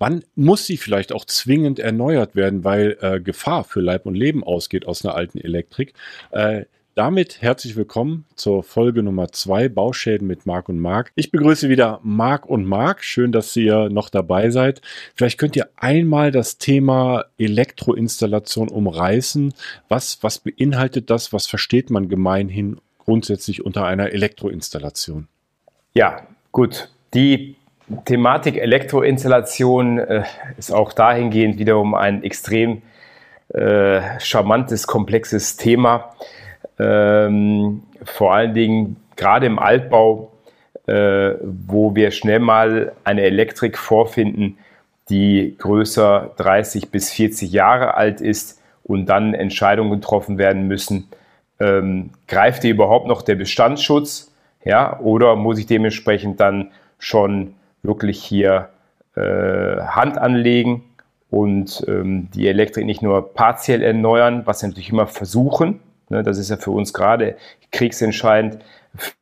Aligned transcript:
Wann 0.00 0.24
muss 0.34 0.64
sie 0.64 0.78
vielleicht 0.78 1.12
auch 1.12 1.26
zwingend 1.26 1.78
erneuert 1.78 2.34
werden, 2.34 2.64
weil 2.64 2.96
äh, 3.02 3.20
Gefahr 3.20 3.64
für 3.64 3.80
Leib 3.82 4.06
und 4.06 4.14
Leben 4.14 4.42
ausgeht 4.42 4.86
aus 4.86 5.04
einer 5.04 5.14
alten 5.14 5.36
Elektrik? 5.36 5.92
Äh, 6.30 6.64
damit 6.94 7.42
herzlich 7.42 7.76
willkommen 7.76 8.24
zur 8.34 8.62
Folge 8.62 9.02
Nummer 9.02 9.30
zwei 9.30 9.68
Bauschäden 9.68 10.26
mit 10.26 10.46
Marc 10.46 10.70
und 10.70 10.78
Marc. 10.78 11.12
Ich 11.16 11.30
begrüße 11.30 11.68
wieder 11.68 12.00
Marc 12.02 12.46
und 12.46 12.64
Marc. 12.64 13.04
Schön, 13.04 13.30
dass 13.30 13.54
ihr 13.54 13.90
noch 13.90 14.08
dabei 14.08 14.48
seid. 14.48 14.80
Vielleicht 15.14 15.36
könnt 15.36 15.54
ihr 15.54 15.68
einmal 15.76 16.30
das 16.30 16.56
Thema 16.56 17.26
Elektroinstallation 17.36 18.70
umreißen. 18.70 19.52
Was, 19.90 20.22
was 20.22 20.38
beinhaltet 20.38 21.10
das? 21.10 21.34
Was 21.34 21.46
versteht 21.46 21.90
man 21.90 22.08
gemeinhin 22.08 22.80
grundsätzlich 22.98 23.66
unter 23.66 23.84
einer 23.84 24.12
Elektroinstallation? 24.12 25.28
Ja, 25.92 26.26
gut. 26.52 26.88
Die 27.12 27.56
Thematik 28.04 28.56
Elektroinstallation 28.56 29.98
äh, 29.98 30.22
ist 30.58 30.72
auch 30.72 30.92
dahingehend 30.92 31.58
wiederum 31.58 31.94
ein 31.94 32.22
extrem 32.22 32.82
äh, 33.48 34.00
charmantes, 34.20 34.86
komplexes 34.86 35.56
Thema. 35.56 36.14
Ähm, 36.78 37.82
vor 38.04 38.32
allen 38.34 38.54
Dingen 38.54 38.96
gerade 39.16 39.46
im 39.46 39.58
Altbau, 39.58 40.30
äh, 40.86 41.32
wo 41.42 41.94
wir 41.94 42.10
schnell 42.12 42.38
mal 42.38 42.92
eine 43.04 43.22
Elektrik 43.22 43.76
vorfinden, 43.76 44.58
die 45.08 45.56
größer 45.58 46.30
30 46.36 46.90
bis 46.90 47.10
40 47.10 47.50
Jahre 47.50 47.94
alt 47.94 48.20
ist 48.20 48.60
und 48.84 49.06
dann 49.06 49.34
Entscheidungen 49.34 49.90
getroffen 49.90 50.38
werden 50.38 50.68
müssen. 50.68 51.08
Ähm, 51.58 52.10
greift 52.28 52.62
hier 52.62 52.70
überhaupt 52.70 53.08
noch 53.08 53.22
der 53.22 53.34
Bestandsschutz? 53.34 54.32
Ja, 54.64 55.00
oder 55.00 55.36
muss 55.36 55.58
ich 55.58 55.66
dementsprechend 55.66 56.38
dann 56.38 56.70
schon 56.98 57.54
wirklich 57.82 58.22
hier 58.22 58.68
äh, 59.16 59.80
Hand 59.80 60.18
anlegen 60.18 60.84
und 61.30 61.84
ähm, 61.88 62.28
die 62.34 62.48
Elektrik 62.48 62.86
nicht 62.86 63.02
nur 63.02 63.34
partiell 63.34 63.82
erneuern, 63.82 64.42
was 64.44 64.62
wir 64.62 64.68
natürlich 64.68 64.90
immer 64.90 65.06
versuchen. 65.06 65.80
Ne, 66.08 66.22
das 66.22 66.38
ist 66.38 66.50
ja 66.50 66.56
für 66.56 66.72
uns 66.72 66.92
gerade 66.92 67.36
kriegsentscheidend 67.70 68.58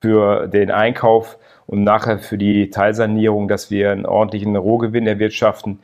für 0.01 0.47
den 0.49 0.71
Einkauf 0.71 1.39
und 1.67 1.85
nachher 1.85 2.19
für 2.19 2.39
die 2.39 2.71
Teilsanierung, 2.71 3.47
dass 3.47 3.71
wir 3.71 3.93
einen 3.93 4.07
ordentlichen 4.07 4.57
Rohgewinn 4.57 5.07
erwirtschaften, 5.07 5.81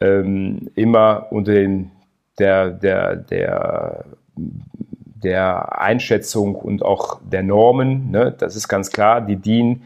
ähm, 0.00 0.70
immer 0.74 1.28
unter 1.30 1.52
den, 1.52 1.92
der, 2.40 2.70
der, 2.70 3.14
der, 3.14 4.04
der 4.34 5.80
Einschätzung 5.80 6.56
und 6.56 6.84
auch 6.84 7.20
der 7.22 7.44
Normen. 7.44 8.10
Ne, 8.10 8.34
das 8.36 8.56
ist 8.56 8.66
ganz 8.66 8.90
klar, 8.90 9.20
die 9.20 9.36
DIN, 9.36 9.82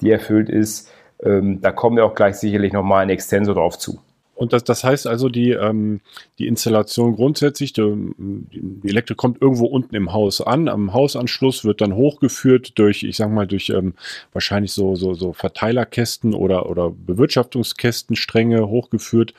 die 0.00 0.10
erfüllt 0.10 0.48
ist, 0.48 0.90
ähm, 1.22 1.60
da 1.60 1.72
kommen 1.72 1.96
wir 1.96 2.04
auch 2.04 2.14
gleich 2.14 2.36
sicherlich 2.36 2.72
nochmal 2.72 3.02
ein 3.02 3.10
Extensor 3.10 3.54
drauf 3.54 3.78
zu. 3.78 4.00
Und 4.36 4.52
das, 4.52 4.64
das 4.64 4.84
heißt 4.84 5.06
also, 5.06 5.30
die, 5.30 5.52
ähm, 5.52 6.00
die 6.38 6.46
Installation 6.46 7.16
grundsätzlich, 7.16 7.72
die, 7.72 7.82
die 8.18 8.88
Elektrik 8.88 9.16
kommt 9.16 9.40
irgendwo 9.40 9.64
unten 9.64 9.94
im 9.94 10.12
Haus 10.12 10.42
an. 10.42 10.68
Am 10.68 10.92
Hausanschluss 10.92 11.64
wird 11.64 11.80
dann 11.80 11.94
hochgeführt 11.94 12.78
durch, 12.78 13.02
ich 13.02 13.16
sag 13.16 13.30
mal, 13.30 13.46
durch 13.46 13.70
ähm, 13.70 13.94
wahrscheinlich 14.34 14.72
so, 14.72 14.94
so, 14.94 15.14
so 15.14 15.32
Verteilerkästen 15.32 16.34
oder, 16.34 16.68
oder 16.68 16.90
Bewirtschaftungskästenstränge 16.90 18.68
hochgeführt, 18.68 19.32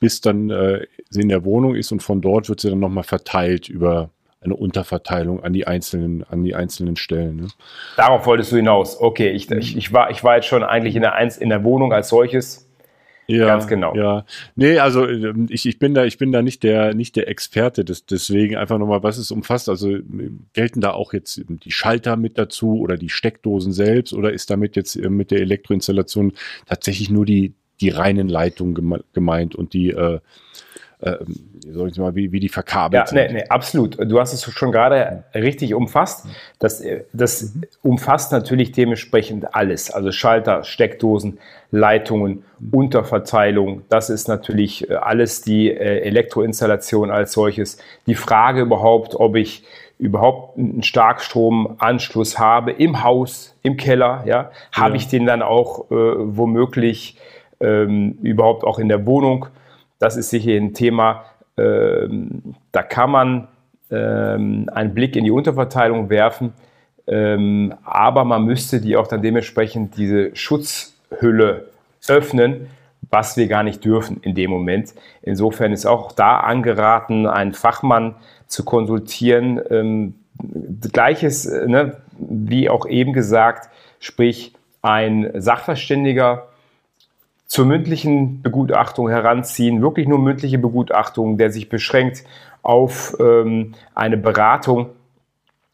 bis 0.00 0.20
dann 0.20 0.50
äh, 0.50 0.86
sie 1.10 1.20
in 1.20 1.28
der 1.28 1.44
Wohnung 1.44 1.76
ist 1.76 1.92
und 1.92 2.02
von 2.02 2.20
dort 2.20 2.48
wird 2.48 2.58
sie 2.58 2.70
dann 2.70 2.80
nochmal 2.80 3.04
verteilt 3.04 3.68
über 3.68 4.10
eine 4.42 4.56
Unterverteilung 4.56 5.42
an 5.42 5.52
die 5.52 5.66
einzelnen, 5.66 6.24
an 6.24 6.42
die 6.42 6.54
einzelnen 6.54 6.96
Stellen. 6.96 7.36
Ne? 7.36 7.48
Darauf 7.96 8.24
wolltest 8.26 8.52
du 8.52 8.56
hinaus. 8.56 8.98
Okay, 8.98 9.30
ich, 9.30 9.50
ich, 9.50 9.76
ich, 9.76 9.92
war, 9.92 10.10
ich 10.10 10.24
war 10.24 10.36
jetzt 10.36 10.46
schon 10.46 10.62
eigentlich 10.62 10.96
in 10.96 11.02
der, 11.02 11.14
Einz 11.14 11.36
in 11.36 11.50
der 11.50 11.62
Wohnung 11.62 11.92
als 11.92 12.08
solches. 12.08 12.66
Ja, 13.26 13.46
ganz 13.46 13.68
genau. 13.68 13.94
Ja, 13.94 14.24
nee, 14.56 14.78
also 14.78 15.06
ähm, 15.06 15.46
ich, 15.50 15.64
ich 15.66 15.78
bin 15.78 15.94
da, 15.94 16.04
ich 16.04 16.18
bin 16.18 16.32
da 16.32 16.42
nicht 16.42 16.64
der, 16.64 16.94
nicht 16.94 17.14
der 17.14 17.28
Experte. 17.28 17.84
Das, 17.84 18.04
deswegen 18.04 18.56
einfach 18.56 18.78
nochmal, 18.78 19.02
was 19.02 19.18
es 19.18 19.30
umfasst. 19.30 19.68
Also 19.68 19.98
gelten 20.52 20.80
da 20.80 20.92
auch 20.92 21.12
jetzt 21.12 21.40
die 21.46 21.70
Schalter 21.70 22.16
mit 22.16 22.38
dazu 22.38 22.80
oder 22.80 22.96
die 22.96 23.08
Steckdosen 23.08 23.72
selbst 23.72 24.14
oder 24.14 24.32
ist 24.32 24.50
damit 24.50 24.74
jetzt 24.74 24.96
äh, 24.96 25.10
mit 25.10 25.30
der 25.30 25.40
Elektroinstallation 25.40 26.32
tatsächlich 26.66 27.10
nur 27.10 27.24
die, 27.24 27.54
die 27.80 27.90
reinen 27.90 28.28
Leitungen 28.28 29.02
gemeint 29.12 29.54
und 29.54 29.74
die 29.74 29.90
äh, 29.90 30.18
äh, 31.02 31.16
soll 31.72 31.88
ich 31.88 31.98
mal, 31.98 32.14
wie, 32.14 32.32
wie 32.32 32.40
die 32.40 32.48
verkabelt 32.48 33.00
ja, 33.00 33.06
sind. 33.06 33.32
Nee, 33.32 33.32
nee, 33.40 33.48
absolut. 33.48 33.98
Du 33.98 34.20
hast 34.20 34.32
es 34.32 34.42
schon 34.42 34.72
gerade 34.72 35.24
richtig 35.34 35.74
umfasst. 35.74 36.26
Das, 36.58 36.82
das 37.12 37.54
umfasst 37.82 38.32
natürlich 38.32 38.72
dementsprechend 38.72 39.54
alles. 39.54 39.90
Also 39.90 40.12
Schalter, 40.12 40.64
Steckdosen, 40.64 41.38
Leitungen, 41.70 42.44
Unterverteilung. 42.70 43.82
Das 43.88 44.10
ist 44.10 44.28
natürlich 44.28 44.90
äh, 44.90 44.94
alles 44.94 45.40
die 45.42 45.70
äh, 45.70 46.00
Elektroinstallation 46.00 47.10
als 47.10 47.32
solches. 47.32 47.78
Die 48.06 48.14
Frage 48.14 48.62
überhaupt, 48.62 49.14
ob 49.14 49.36
ich 49.36 49.64
überhaupt 49.98 50.58
einen 50.58 50.82
Starkstromanschluss 50.82 52.38
habe 52.38 52.72
im 52.72 53.02
Haus, 53.02 53.54
im 53.62 53.76
Keller, 53.76 54.24
ja, 54.26 54.50
habe 54.72 54.90
ja. 54.90 54.96
ich 54.96 55.08
den 55.08 55.26
dann 55.26 55.42
auch 55.42 55.90
äh, 55.90 55.94
womöglich 55.94 57.16
ähm, 57.60 58.18
überhaupt 58.22 58.64
auch 58.64 58.78
in 58.78 58.88
der 58.88 59.04
Wohnung 59.04 59.46
das 60.00 60.16
ist 60.16 60.30
sicher 60.30 60.52
ein 60.52 60.74
Thema, 60.74 61.24
ähm, 61.56 62.56
da 62.72 62.82
kann 62.82 63.10
man 63.10 63.48
ähm, 63.90 64.68
einen 64.72 64.94
Blick 64.94 65.14
in 65.14 65.24
die 65.24 65.30
Unterverteilung 65.30 66.10
werfen, 66.10 66.52
ähm, 67.06 67.74
aber 67.84 68.24
man 68.24 68.44
müsste 68.44 68.80
die 68.80 68.96
auch 68.96 69.06
dann 69.06 69.22
dementsprechend 69.22 69.96
diese 69.96 70.34
Schutzhülle 70.34 71.66
öffnen, 72.08 72.68
was 73.10 73.36
wir 73.36 73.46
gar 73.46 73.62
nicht 73.62 73.84
dürfen 73.84 74.18
in 74.22 74.34
dem 74.34 74.50
Moment. 74.50 74.94
Insofern 75.22 75.72
ist 75.72 75.86
auch 75.86 76.12
da 76.12 76.40
angeraten, 76.40 77.26
einen 77.26 77.52
Fachmann 77.52 78.14
zu 78.46 78.64
konsultieren. 78.64 79.60
Ähm, 79.70 80.14
Gleiches, 80.92 81.46
ne, 81.46 81.96
wie 82.18 82.70
auch 82.70 82.86
eben 82.86 83.12
gesagt, 83.12 83.68
sprich 83.98 84.54
ein 84.82 85.30
Sachverständiger, 85.34 86.46
zur 87.50 87.66
mündlichen 87.66 88.42
Begutachtung 88.42 89.08
heranziehen, 89.08 89.82
wirklich 89.82 90.06
nur 90.06 90.20
mündliche 90.20 90.56
Begutachtung, 90.56 91.36
der 91.36 91.50
sich 91.50 91.68
beschränkt 91.68 92.22
auf 92.62 93.16
ähm, 93.18 93.72
eine 93.92 94.16
Beratung, 94.16 94.90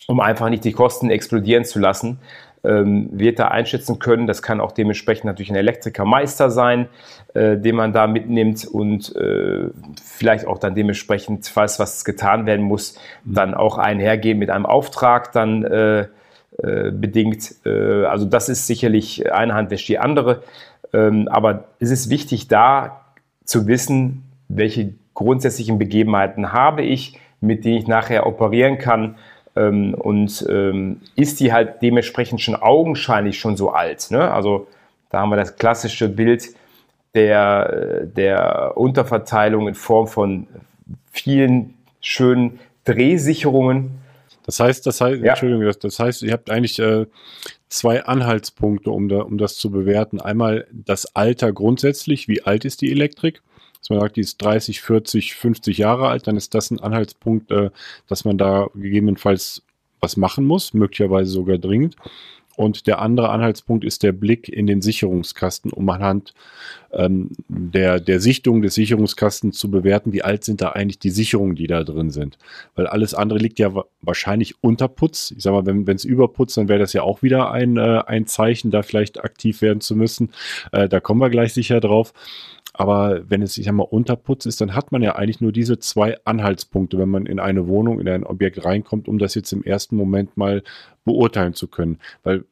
um 0.07 0.21
einfach 0.21 0.49
nicht 0.49 0.65
die 0.65 0.73
Kosten 0.73 1.11
explodieren 1.11 1.67
zu 1.67 1.79
lassen, 1.79 2.19
ähm, 2.65 3.11
wird 3.13 3.39
da 3.39 3.49
einschätzen 3.49 3.99
können. 3.99 4.27
Das 4.27 4.41
kann 4.41 4.59
auch 4.59 4.73
dementsprechend 4.73 5.27
natürlich 5.27 5.51
ein 5.51 5.57
Elektrikermeister 5.57 6.51
sein, 6.51 6.89
äh, 7.35 7.59
den 7.59 7.77
man 7.77 7.93
da 7.93 8.07
mitnimmt 8.07 8.67
und 8.67 9.15
äh, 9.15 9.69
vielleicht 10.03 10.47
auch 10.47 10.57
dann 10.57 10.75
dementsprechend, 10.75 11.47
falls 11.47 11.79
was 11.79 12.07
getan 12.07 12.47
werden 12.47 12.65
muss, 12.65 12.99
dann 13.27 13.53
auch 13.53 13.77
einhergehen 13.77 14.39
mit 14.39 14.49
einem 14.49 14.65
Auftrag 14.65 15.31
dann 15.33 15.63
äh, 15.63 16.07
äh 16.57 16.91
bedingt. 16.91 17.55
Äh, 17.67 18.07
also 18.07 18.25
das 18.25 18.49
ist 18.49 18.67
sicherlich 18.67 19.31
eine 19.31 19.53
Hand 19.53 19.71
wäscht 19.71 19.91
die 19.91 19.99
andere. 19.99 20.43
Ähm, 20.97 21.29
aber 21.29 21.65
es 21.79 21.91
ist 21.91 22.09
wichtig, 22.09 22.49
da 22.49 23.03
zu 23.45 23.67
wissen, 23.67 24.23
welche 24.49 24.95
grundsätzlichen 25.15 25.79
Begebenheiten 25.79 26.53
habe 26.53 26.83
ich, 26.83 27.21
mit 27.41 27.65
denen 27.65 27.77
ich 27.77 27.87
nachher 27.87 28.27
operieren 28.27 28.79
kann. 28.79 29.17
Ähm, 29.55 29.95
und 29.95 30.47
ähm, 30.49 31.03
ist 31.15 31.41
die 31.41 31.53
halt 31.53 31.83
dementsprechend 31.83 32.41
schon 32.41 32.57
augenscheinlich 32.57 33.39
schon 33.39 33.57
so 33.57 33.71
alt. 33.71 34.09
Ne? 34.11 34.31
Also 34.33 34.67
da 35.11 35.21
haben 35.21 35.31
wir 35.31 35.37
das 35.37 35.57
klassische 35.57 36.09
Bild 36.09 36.49
der, 37.15 38.05
der 38.05 38.73
Unterverteilung 38.77 39.69
in 39.69 39.75
Form 39.75 40.07
von 40.07 40.47
vielen 41.11 41.75
schönen 42.01 42.59
Drehsicherungen. 42.85 43.99
Das 44.47 44.61
heißt, 44.61 44.87
das 44.87 45.01
heißt, 45.01 45.23
ja. 45.23 45.31
Entschuldigung, 45.31 45.65
das, 45.65 45.79
das, 45.79 45.99
heißt, 45.99 46.23
ihr 46.23 46.33
habt 46.33 46.51
eigentlich 46.51 46.79
äh, 46.79 47.07
zwei 47.69 48.05
Anhaltspunkte, 48.05 48.91
um, 48.91 49.09
da, 49.09 49.21
um 49.21 49.39
das 49.39 49.57
zu 49.57 49.71
bewerten. 49.71 50.21
Einmal 50.21 50.67
das 50.73 51.15
Alter 51.17 51.53
grundsätzlich, 51.53 52.29
wie 52.29 52.43
alt 52.43 52.65
ist 52.65 52.81
die 52.81 52.91
Elektrik? 52.91 53.43
Dass 53.81 53.91
man 53.91 54.01
sagt, 54.01 54.17
die 54.17 54.21
ist 54.21 54.39
30, 54.43 54.81
40, 54.81 55.35
50 55.35 55.79
Jahre 55.79 56.09
alt, 56.09 56.27
dann 56.27 56.37
ist 56.37 56.55
das 56.55 56.71
ein 56.71 56.81
Anhaltspunkt, 56.81 57.51
äh, 57.51 57.71
dass 58.09 58.25
man 58.25 58.39
da 58.39 58.69
gegebenenfalls 58.75 59.63
was 60.01 60.17
machen 60.17 60.45
muss, 60.45 60.75
möglicherweise 60.75 61.31
sogar 61.31 61.59
dringend. 61.59 61.97
Und 62.57 62.87
der 62.87 63.01
andere 63.01 63.29
Anhaltspunkt 63.29 63.85
ist 63.85 64.03
der 64.03 64.13
Blick 64.13 64.49
in 64.49 64.67
den 64.67 64.81
Sicherungskasten, 64.81 65.73
um 65.73 65.89
anhand 65.91 66.35
ähm, 66.93 67.31
der, 67.49 68.01
der 68.01 68.21
Sichtung 68.21 68.63
des 68.63 68.75
Sicherungskastens 68.75 69.59
zu 69.59 69.71
bewerten, 69.71 70.13
wie 70.13 70.23
alt 70.23 70.45
sind 70.45 70.61
da 70.63 70.71
eigentlich 70.71 70.99
die 70.99 71.11
Sicherungen, 71.11 71.55
die 71.55 71.67
da 71.67 71.85
drin 71.85 72.11
sind. 72.11 72.39
Weil 72.75 72.87
alles 72.87 73.15
andere 73.15 73.39
liegt 73.39 73.59
ja 73.59 73.73
wahrscheinlich 74.01 74.55
unter 74.63 74.89
Putz. 74.89 75.33
Ich 75.37 75.43
sag 75.43 75.53
mal, 75.53 75.67
wenn 75.67 75.97
es 75.97 76.05
überputzt, 76.05 76.57
dann 76.57 76.69
wäre 76.69 76.79
das 76.79 76.95
ja 76.95 77.03
auch 77.03 77.23
wieder 77.23 77.51
ein, 77.51 77.77
äh, 77.77 78.03
ein 78.07 78.27
Zeichen, 78.27 78.71
da 78.71 78.83
vielleicht 78.83 79.23
aktiv 79.23 79.61
werden 79.61 79.81
zu 79.81 79.95
müssen. 79.95 80.31
Äh, 80.73 80.89
da 80.89 81.01
kommen 81.01 81.21
wir 81.21 81.31
gleich 81.31 81.53
sicher 81.53 81.81
drauf. 81.81 82.13
Aber 82.79 83.23
wenn 83.29 83.41
es, 83.41 83.57
ich 83.57 83.65
sag 83.65 83.73
mal, 83.73 83.85
Unterputz 83.85 84.45
ist, 84.45 84.61
dann 84.61 84.75
hat 84.75 84.93
man 84.93 85.03
ja 85.03 85.17
eigentlich 85.17 85.41
nur 85.41 85.51
diese 85.51 85.79
zwei 85.79 86.17
Anhaltspunkte, 86.25 86.99
wenn 86.99 87.09
man 87.09 87.25
in 87.25 87.41
eine 87.41 87.69
Wohnung, 87.69 88.01
in 88.01 88.09
ein 88.09 88.25
Objekt 88.25 88.65
reinkommt, 88.65 89.09
um 89.09 89.19
das 89.19 89.35
jetzt 89.35 89.53
im 89.53 89.63
ersten 89.63 89.97
Moment 89.97 90.37
mal 90.37 90.63
beurteilen 91.05 91.55
zu 91.55 91.69
können. 91.69 91.99
Weil 92.23 92.45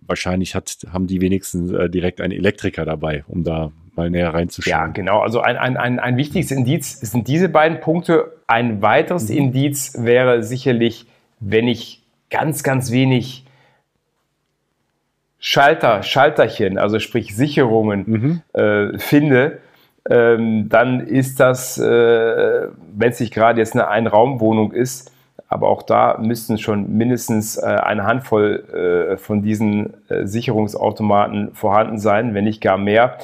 wahrscheinlich 0.00 0.54
hat, 0.54 0.78
haben 0.92 1.08
die 1.08 1.20
wenigsten 1.20 1.74
äh, 1.74 1.90
direkt 1.90 2.20
einen 2.20 2.32
Elektriker 2.32 2.84
dabei, 2.84 3.24
um 3.26 3.42
da 3.42 3.72
mal 3.96 4.08
näher 4.08 4.32
reinzuschauen. 4.32 4.70
Ja, 4.70 4.86
genau. 4.86 5.20
Also 5.20 5.40
ein, 5.40 5.56
ein, 5.56 5.76
ein, 5.76 5.98
ein 5.98 6.16
wichtiges 6.16 6.50
Indiz 6.52 7.00
sind 7.00 7.26
diese 7.26 7.48
beiden 7.48 7.80
Punkte. 7.80 8.36
Ein 8.46 8.82
weiteres 8.82 9.28
mhm. 9.28 9.36
Indiz 9.36 9.96
wäre 9.98 10.44
sicherlich, 10.44 11.06
wenn 11.40 11.66
ich 11.66 12.02
ganz, 12.30 12.62
ganz 12.62 12.92
wenig 12.92 13.44
Schalter, 15.44 16.04
Schalterchen, 16.04 16.78
also 16.78 17.00
sprich 17.00 17.34
Sicherungen 17.34 18.04
mhm. 18.06 18.42
äh, 18.52 18.96
finde, 18.98 19.58
ähm, 20.08 20.68
dann 20.68 21.00
ist 21.00 21.38
das, 21.38 21.78
äh, 21.78 22.68
wenn 22.94 23.10
es 23.10 23.20
nicht 23.20 23.32
gerade 23.32 23.60
jetzt 23.60 23.74
eine 23.74 23.88
Einraumwohnung 23.88 24.72
ist, 24.72 25.12
aber 25.48 25.68
auch 25.68 25.82
da 25.82 26.18
müssten 26.18 26.58
schon 26.58 26.96
mindestens 26.96 27.56
äh, 27.56 27.66
eine 27.66 28.04
Handvoll 28.04 29.12
äh, 29.12 29.16
von 29.16 29.42
diesen 29.42 29.94
äh, 30.08 30.26
Sicherungsautomaten 30.26 31.54
vorhanden 31.54 31.98
sein, 31.98 32.34
wenn 32.34 32.44
nicht 32.44 32.60
gar 32.60 32.78
mehr. 32.78 33.18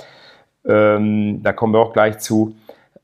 Ähm, 0.66 1.42
da 1.42 1.52
kommen 1.52 1.72
wir 1.72 1.80
auch 1.80 1.94
gleich 1.94 2.18
zu, 2.18 2.54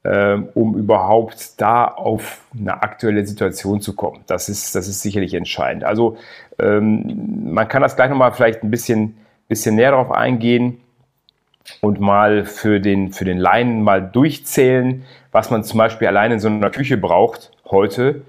ähm, 0.04 0.48
um 0.54 0.76
überhaupt 0.76 1.60
da 1.60 1.86
auf 1.86 2.42
eine 2.56 2.82
aktuelle 2.82 3.26
Situation 3.26 3.80
zu 3.80 3.96
kommen. 3.96 4.20
Das 4.26 4.48
ist, 4.48 4.74
das 4.74 4.86
ist 4.86 5.00
sicherlich 5.00 5.34
entscheidend. 5.34 5.84
Also 5.84 6.16
ähm, 6.58 7.52
man 7.52 7.66
kann 7.66 7.82
das 7.82 7.96
gleich 7.96 8.10
nochmal 8.10 8.32
vielleicht 8.32 8.62
ein 8.62 8.70
bisschen, 8.70 9.16
bisschen 9.48 9.74
näher 9.74 9.92
darauf 9.92 10.12
eingehen 10.12 10.83
und 11.80 12.00
mal 12.00 12.44
für 12.44 12.80
den, 12.80 13.12
für 13.12 13.24
den 13.24 13.38
Laien 13.38 13.82
mal 13.82 14.00
durchzählen, 14.00 15.04
was 15.32 15.50
man 15.50 15.64
zum 15.64 15.78
Beispiel 15.78 16.08
allein 16.08 16.32
in 16.32 16.40
so 16.40 16.48
einer 16.48 16.70
Küche 16.70 16.96
braucht 16.96 17.50
heute 17.64 18.22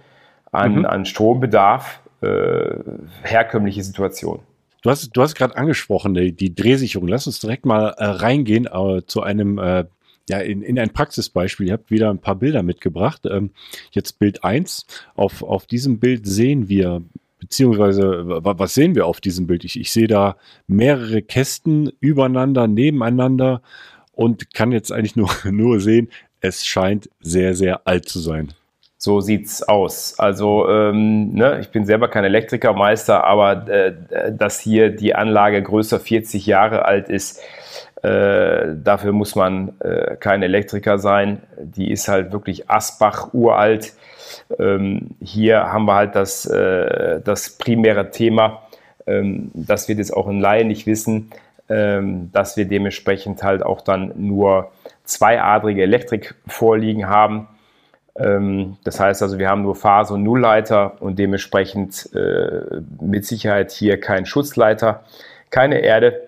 an, 0.51 0.79
mhm. 0.79 0.85
an 0.85 1.05
Strombedarf, 1.05 2.01
äh, 2.21 2.75
herkömmliche 3.23 3.83
Situation. 3.83 4.39
Du 4.81 4.91
hast, 4.91 5.09
du 5.09 5.21
hast 5.21 5.35
gerade 5.35 5.57
angesprochen, 5.57 6.13
die, 6.13 6.31
die 6.31 6.53
Drehsicherung. 6.53 7.07
Lass 7.07 7.27
uns 7.27 7.39
direkt 7.39 7.65
mal 7.65 7.95
äh, 7.97 8.05
reingehen 8.05 8.67
äh, 8.71 9.01
zu 9.05 9.21
einem, 9.23 9.57
äh, 9.57 9.85
ja, 10.29 10.39
in, 10.39 10.61
in 10.61 10.79
ein 10.79 10.91
Praxisbeispiel. 10.91 11.67
Ihr 11.67 11.73
habt 11.73 11.91
wieder 11.91 12.09
ein 12.09 12.19
paar 12.19 12.35
Bilder 12.35 12.63
mitgebracht. 12.63 13.25
Ähm, 13.25 13.51
jetzt 13.91 14.19
Bild 14.19 14.43
1. 14.43 14.85
Auf, 15.15 15.43
auf 15.43 15.65
diesem 15.65 15.99
Bild 15.99 16.27
sehen 16.27 16.69
wir 16.69 17.01
beziehungsweise 17.45 18.25
was 18.25 18.73
sehen 18.73 18.95
wir 18.95 19.05
auf 19.05 19.21
diesem 19.21 19.45
Bild? 19.45 19.63
Ich, 19.65 19.79
ich 19.79 19.91
sehe 19.91 20.07
da 20.07 20.35
mehrere 20.65 21.21
Kästen 21.21 21.91
übereinander, 21.99 22.67
nebeneinander 22.67 23.61
und 24.11 24.53
kann 24.55 24.71
jetzt 24.71 24.91
eigentlich 24.91 25.15
nur, 25.15 25.29
nur 25.51 25.79
sehen, 25.79 26.09
es 26.41 26.65
scheint 26.65 27.07
sehr, 27.19 27.53
sehr 27.53 27.85
alt 27.85 28.09
zu 28.09 28.19
sein. 28.19 28.53
So 28.97 29.21
sieht's 29.21 29.61
aus. 29.61 30.17
Also 30.17 30.67
ähm, 30.67 31.33
ne, 31.33 31.59
ich 31.59 31.69
bin 31.69 31.85
selber 31.85 32.07
kein 32.07 32.23
Elektrikermeister, 32.23 33.23
aber 33.23 33.67
äh, 33.67 33.93
dass 34.31 34.59
hier 34.59 34.89
die 34.89 35.13
Anlage 35.13 35.61
größer 35.61 35.99
40 35.99 36.47
Jahre 36.47 36.85
alt 36.85 37.09
ist, 37.09 37.41
äh, 38.05 38.75
dafür 38.83 39.13
muss 39.13 39.35
man 39.35 39.73
äh, 39.79 40.15
kein 40.17 40.43
Elektriker 40.43 40.99
sein. 40.99 41.41
Die 41.57 41.89
ist 41.91 42.07
halt 42.07 42.31
wirklich 42.31 42.69
Asbach 42.69 43.33
uralt. 43.33 43.93
Ähm, 44.59 45.15
hier 45.21 45.71
haben 45.71 45.85
wir 45.85 45.95
halt 45.95 46.13
das, 46.13 46.45
äh, 46.45 47.19
das 47.21 47.57
primäre 47.57 48.11
Thema, 48.11 48.61
ähm, 49.07 49.49
dass 49.55 49.87
wir 49.87 49.95
das 49.95 50.11
auch 50.11 50.27
in 50.27 50.39
Laien 50.39 50.67
nicht 50.67 50.85
wissen, 50.85 51.31
ähm, 51.67 52.29
dass 52.31 52.57
wir 52.57 52.65
dementsprechend 52.65 53.41
halt 53.41 53.63
auch 53.63 53.81
dann 53.81 54.13
nur 54.17 54.71
zweiadrige 55.03 55.81
Elektrik 55.81 56.35
vorliegen 56.45 57.07
haben. 57.07 57.47
Ähm, 58.15 58.77
das 58.83 58.99
heißt 58.99 59.23
also, 59.23 59.39
wir 59.39 59.49
haben 59.49 59.63
nur 59.63 59.75
Phase- 59.75 60.13
und 60.13 60.21
Nullleiter 60.21 61.01
und 61.01 61.17
dementsprechend 61.17 62.07
äh, 62.13 62.81
mit 63.01 63.25
Sicherheit 63.25 63.71
hier 63.71 63.99
kein 63.99 64.27
Schutzleiter, 64.27 65.03
keine 65.49 65.79
Erde. 65.79 66.24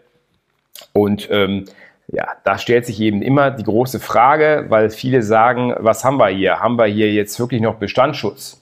Und 0.93 1.27
ähm, 1.31 1.65
ja, 2.07 2.27
da 2.43 2.57
stellt 2.57 2.85
sich 2.85 3.01
eben 3.01 3.21
immer 3.21 3.51
die 3.51 3.63
große 3.63 3.99
Frage, 3.99 4.65
weil 4.69 4.89
viele 4.89 5.21
sagen, 5.21 5.73
was 5.77 6.03
haben 6.03 6.17
wir 6.17 6.29
hier? 6.29 6.59
Haben 6.59 6.77
wir 6.77 6.85
hier 6.85 7.11
jetzt 7.13 7.39
wirklich 7.39 7.61
noch 7.61 7.75
Bestandsschutz? 7.75 8.61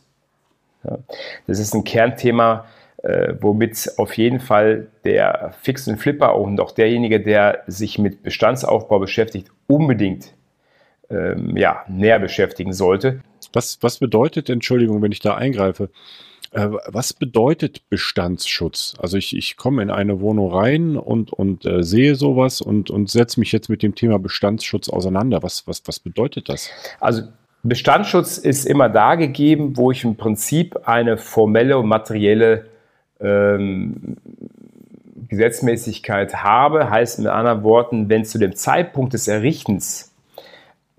Ja, 0.83 0.97
das 1.47 1.59
ist 1.59 1.73
ein 1.73 1.83
Kernthema, 1.83 2.65
äh, 3.03 3.35
womit 3.39 3.93
auf 3.97 4.17
jeden 4.17 4.39
Fall 4.39 4.87
der 5.03 5.53
Fix 5.61 5.87
und 5.87 5.97
Flipper 5.97 6.35
und 6.35 6.59
auch 6.59 6.71
derjenige, 6.71 7.21
der 7.21 7.63
sich 7.67 7.99
mit 7.99 8.23
Bestandsaufbau 8.23 8.99
beschäftigt, 8.99 9.51
unbedingt 9.67 10.33
ähm, 11.09 11.55
ja, 11.55 11.85
näher 11.87 12.19
beschäftigen 12.19 12.73
sollte. 12.73 13.21
Was, 13.53 13.77
was 13.81 13.99
bedeutet, 13.99 14.49
Entschuldigung, 14.49 15.01
wenn 15.03 15.11
ich 15.11 15.19
da 15.19 15.35
eingreife, 15.35 15.89
was 16.55 17.13
bedeutet 17.13 17.89
Bestandsschutz? 17.89 18.95
Also 18.99 19.17
ich, 19.17 19.35
ich 19.35 19.57
komme 19.57 19.81
in 19.81 19.91
eine 19.91 20.21
Wohnung 20.21 20.53
rein 20.53 20.95
und, 20.95 21.33
und 21.33 21.65
äh, 21.65 21.83
sehe 21.83 22.15
sowas 22.15 22.61
und, 22.61 22.89
und 22.89 23.09
setze 23.09 23.39
mich 23.39 23.51
jetzt 23.51 23.69
mit 23.69 23.83
dem 23.83 23.93
Thema 23.93 24.19
Bestandsschutz 24.19 24.87
auseinander. 24.87 25.43
Was, 25.43 25.67
was, 25.67 25.81
was 25.85 25.99
bedeutet 25.99 26.47
das? 26.47 26.69
Also 27.01 27.23
Bestandsschutz 27.63 28.37
ist 28.37 28.65
immer 28.65 28.89
da 28.89 29.15
gegeben, 29.15 29.75
wo 29.75 29.91
ich 29.91 30.03
im 30.03 30.15
Prinzip 30.15 30.87
eine 30.87 31.17
formelle 31.17 31.77
und 31.77 31.87
materielle 31.87 32.67
ähm, 33.19 34.17
Gesetzmäßigkeit 35.27 36.43
habe. 36.43 36.89
Heißt 36.89 37.19
mit 37.19 37.27
anderen 37.27 37.63
Worten, 37.63 38.07
wenn 38.07 38.23
zu 38.23 38.37
dem 38.37 38.55
Zeitpunkt 38.55 39.13
des 39.13 39.27
Errichtens 39.27 40.13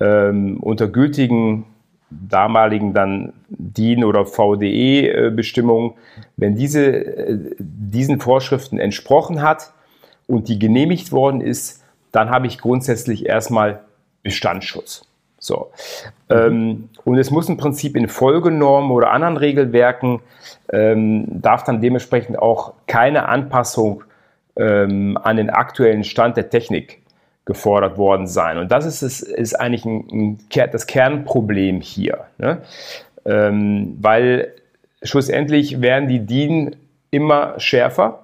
ähm, 0.00 0.58
unter 0.60 0.88
gültigen 0.88 1.64
damaligen 2.10 2.92
dann 2.92 3.32
DIN 3.48 4.04
oder 4.04 4.26
VDE-Bestimmungen, 4.26 5.94
wenn 6.36 6.56
diese 6.56 6.86
äh, 6.86 7.38
diesen 7.58 8.20
Vorschriften 8.20 8.78
entsprochen 8.78 9.42
hat 9.42 9.72
und 10.26 10.48
die 10.48 10.58
genehmigt 10.58 11.12
worden 11.12 11.40
ist, 11.40 11.82
dann 12.12 12.30
habe 12.30 12.46
ich 12.46 12.58
grundsätzlich 12.58 13.26
erstmal 13.26 13.80
Bestandsschutz. 14.22 15.06
So. 15.38 15.70
Mhm. 16.28 16.88
Und 17.04 17.18
es 17.18 17.30
muss 17.30 17.48
im 17.48 17.56
Prinzip 17.56 17.96
in 17.96 18.08
Folgenormen 18.08 18.90
oder 18.90 19.12
anderen 19.12 19.36
Regelwerken 19.36 20.20
ähm, 20.72 21.26
darf 21.40 21.62
dann 21.62 21.80
dementsprechend 21.80 22.38
auch 22.38 22.72
keine 22.86 23.28
Anpassung 23.28 24.02
ähm, 24.56 25.18
an 25.22 25.36
den 25.36 25.50
aktuellen 25.50 26.04
Stand 26.04 26.36
der 26.36 26.50
Technik 26.50 27.02
gefordert 27.44 27.96
worden 27.96 28.26
sein. 28.26 28.58
Und 28.58 28.72
das 28.72 28.84
ist, 28.84 29.02
ist, 29.02 29.22
ist 29.22 29.54
eigentlich 29.54 29.84
ein, 29.84 30.08
ein, 30.10 30.38
das 30.72 30.86
Kernproblem 30.86 31.80
hier. 31.80 32.24
Ne? 32.38 32.62
Ähm, 33.26 33.96
weil 34.00 34.52
schlussendlich 35.02 35.80
werden 35.80 36.08
die 36.08 36.20
DIN 36.20 36.76
immer 37.10 37.58
schärfer. 37.58 38.20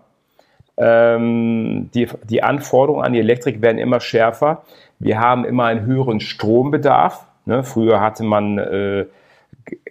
Ähm, 0.76 1.90
die, 1.94 2.09
die 2.28 2.42
Anforderungen 2.42 3.04
an 3.04 3.12
die 3.12 3.21
Elektrik 3.21 3.61
werden 3.62 3.78
immer 3.78 4.00
schärfer. 4.00 4.62
Wir 4.99 5.18
haben 5.21 5.44
immer 5.44 5.64
einen 5.64 5.85
höheren 5.85 6.21
Strombedarf. 6.21 7.26
Ne? 7.44 7.64
Früher 7.64 8.00
hatte 8.00 8.23
man 8.23 8.59
äh, 8.59 9.06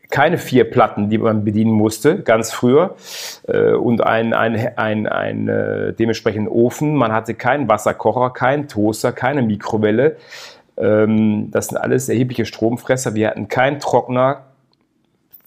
keine 0.09 0.37
vier 0.37 0.69
Platten, 0.69 1.09
die 1.09 1.17
man 1.17 1.43
bedienen 1.43 1.71
musste, 1.71 2.19
ganz 2.19 2.51
früher, 2.51 2.95
äh, 3.47 3.73
und 3.73 4.05
ein, 4.05 4.33
ein, 4.33 4.77
ein, 4.77 5.07
ein 5.07 5.47
äh, 5.47 5.93
dementsprechenden 5.93 6.47
Ofen. 6.47 6.95
Man 6.95 7.11
hatte 7.11 7.33
keinen 7.33 7.67
Wasserkocher, 7.69 8.29
keinen 8.31 8.67
Toaster, 8.67 9.13
keine 9.13 9.41
Mikrowelle. 9.41 10.17
Ähm, 10.77 11.49
das 11.51 11.67
sind 11.67 11.77
alles 11.77 12.09
erhebliche 12.09 12.45
Stromfresser. 12.45 13.15
Wir 13.15 13.29
hatten 13.29 13.47
keinen 13.47 13.79
Trockner, 13.79 14.43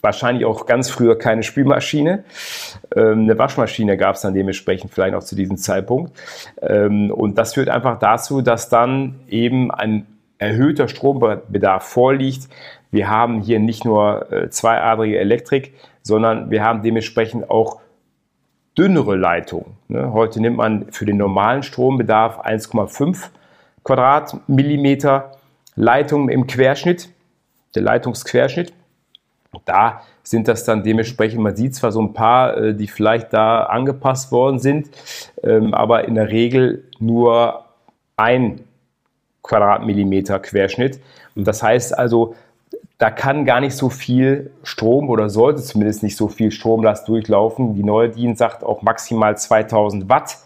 wahrscheinlich 0.05 0.45
auch 0.45 0.67
ganz 0.67 0.89
früher 0.89 1.19
keine 1.19 1.43
Spülmaschine. 1.43 2.23
Ähm, 2.95 3.23
eine 3.23 3.37
Waschmaschine 3.37 3.97
gab 3.97 4.15
es 4.15 4.21
dann 4.21 4.35
dementsprechend 4.35 4.93
vielleicht 4.93 5.15
auch 5.15 5.25
zu 5.25 5.35
diesem 5.35 5.57
Zeitpunkt. 5.57 6.17
Ähm, 6.63 7.11
und 7.11 7.37
das 7.37 7.55
führt 7.55 7.69
einfach 7.69 7.99
dazu, 7.99 8.41
dass 8.41 8.69
dann 8.69 9.21
eben 9.29 9.73
ein 9.73 10.07
erhöhter 10.39 10.87
Strombedarf 10.89 11.85
vorliegt, 11.85 12.49
wir 12.91 13.09
haben 13.11 13.41
hier 13.41 13.59
nicht 13.59 13.85
nur 13.85 14.31
äh, 14.31 14.51
zweiadrige 14.51 15.19
Elektrik, 15.19 15.75
sondern 16.03 16.51
wir 16.51 16.63
haben 16.63 16.83
dementsprechend 16.83 17.51
auch 17.51 17.81
dünnere 18.79 19.17
Leitungen. 19.17 19.77
Ne? 19.89 20.13
Heute 20.13 20.41
nimmt 20.41 20.59
man 20.59 20.93
für 20.93 21.05
den 21.05 21.17
normalen 21.17 21.65
Strombedarf 21.65 22.41
1,5 22.41 23.31
Quadratmillimeter 23.83 25.33
Leitung 25.75 26.29
im 26.29 26.47
Querschnitt, 26.47 27.09
der 27.75 27.83
Leitungsquerschnitt. 27.83 28.73
Da 29.65 30.03
sind 30.23 30.49
das 30.49 30.65
dann 30.65 30.83
dementsprechend, 30.83 31.41
man 31.41 31.57
sieht 31.57 31.75
zwar 31.75 31.93
so 31.93 32.01
ein 32.01 32.13
paar, 32.13 32.57
äh, 32.57 32.75
die 32.75 32.87
vielleicht 32.87 33.33
da 33.33 33.65
angepasst 33.65 34.33
worden 34.33 34.59
sind, 34.59 34.89
ähm, 35.43 35.75
aber 35.75 36.07
in 36.07 36.15
der 36.15 36.29
Regel 36.29 36.85
nur 36.99 37.65
ein 38.17 38.61
Quadratmillimeter 39.43 40.39
Querschnitt. 40.41 41.01
Und 41.35 41.47
das 41.47 41.63
heißt 41.63 41.97
also, 41.97 42.35
da 42.99 43.11
kann 43.11 43.45
gar 43.45 43.61
nicht 43.61 43.77
so 43.77 43.91
viel 43.91 44.51
Strom 44.63 45.11
oder 45.11 45.29
sollte 45.29 45.63
zumindest 45.63 46.03
nicht 46.03 46.17
so 46.17 46.29
viel 46.29 46.51
Stromlast 46.51 47.09
durchlaufen. 47.09 47.75
Die 47.75 47.83
neue 47.83 48.09
DIN 48.09 48.37
sagt 48.37 48.65
auch 48.65 48.83
maximal 48.83 49.37
2000 49.37 50.09
Watt 50.09 50.39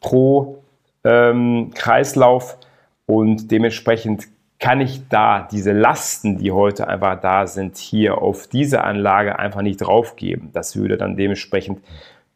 pro 0.00 0.62
ähm, 1.04 1.70
Kreislauf 1.74 2.58
und 3.06 3.50
dementsprechend 3.50 4.28
kann 4.62 4.80
ich 4.80 5.08
da 5.08 5.48
diese 5.50 5.72
Lasten, 5.72 6.38
die 6.38 6.52
heute 6.52 6.86
einfach 6.86 7.20
da 7.20 7.48
sind, 7.48 7.78
hier 7.78 8.22
auf 8.22 8.46
diese 8.46 8.84
Anlage 8.84 9.40
einfach 9.40 9.60
nicht 9.60 9.78
draufgeben. 9.78 10.50
Das 10.52 10.76
würde 10.76 10.96
dann 10.96 11.16
dementsprechend 11.16 11.80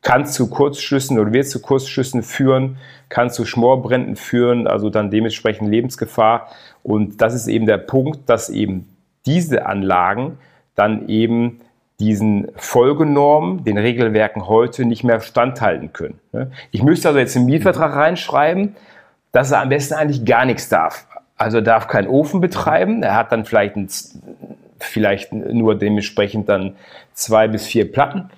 kann 0.02 0.26
zu 0.26 0.50
Kurzschüssen 0.50 1.20
oder 1.20 1.32
wird 1.32 1.46
zu 1.46 1.62
Kurzschüssen 1.62 2.24
führen, 2.24 2.78
kann 3.08 3.30
zu 3.30 3.44
Schmorbränden 3.44 4.16
führen, 4.16 4.66
also 4.66 4.90
dann 4.90 5.12
dementsprechend 5.12 5.70
Lebensgefahr. 5.70 6.48
Und 6.82 7.20
das 7.20 7.32
ist 7.32 7.46
eben 7.46 7.64
der 7.64 7.78
Punkt, 7.78 8.28
dass 8.28 8.50
eben 8.50 8.88
diese 9.24 9.66
Anlagen 9.66 10.38
dann 10.74 11.08
eben 11.08 11.60
diesen 12.00 12.48
Folgenormen, 12.56 13.62
den 13.62 13.78
Regelwerken 13.78 14.48
heute 14.48 14.84
nicht 14.84 15.04
mehr 15.04 15.20
standhalten 15.20 15.92
können. 15.92 16.18
Ich 16.72 16.82
müsste 16.82 17.06
also 17.06 17.20
jetzt 17.20 17.36
im 17.36 17.46
Mietvertrag 17.46 17.94
reinschreiben, 17.94 18.74
dass 19.30 19.52
er 19.52 19.62
am 19.62 19.68
besten 19.68 19.94
eigentlich 19.94 20.24
gar 20.24 20.44
nichts 20.44 20.68
darf. 20.68 21.06
Also 21.36 21.58
er 21.58 21.62
darf 21.62 21.88
keinen 21.88 22.08
Ofen 22.08 22.40
betreiben, 22.40 23.02
er 23.02 23.14
hat 23.14 23.32
dann 23.32 23.44
vielleicht, 23.44 23.76
ein, 23.76 23.88
vielleicht 24.78 25.32
nur 25.32 25.74
dementsprechend 25.74 26.48
dann 26.48 26.76
zwei 27.12 27.46
bis 27.48 27.66
vier 27.66 27.90
Platten, 27.90 28.30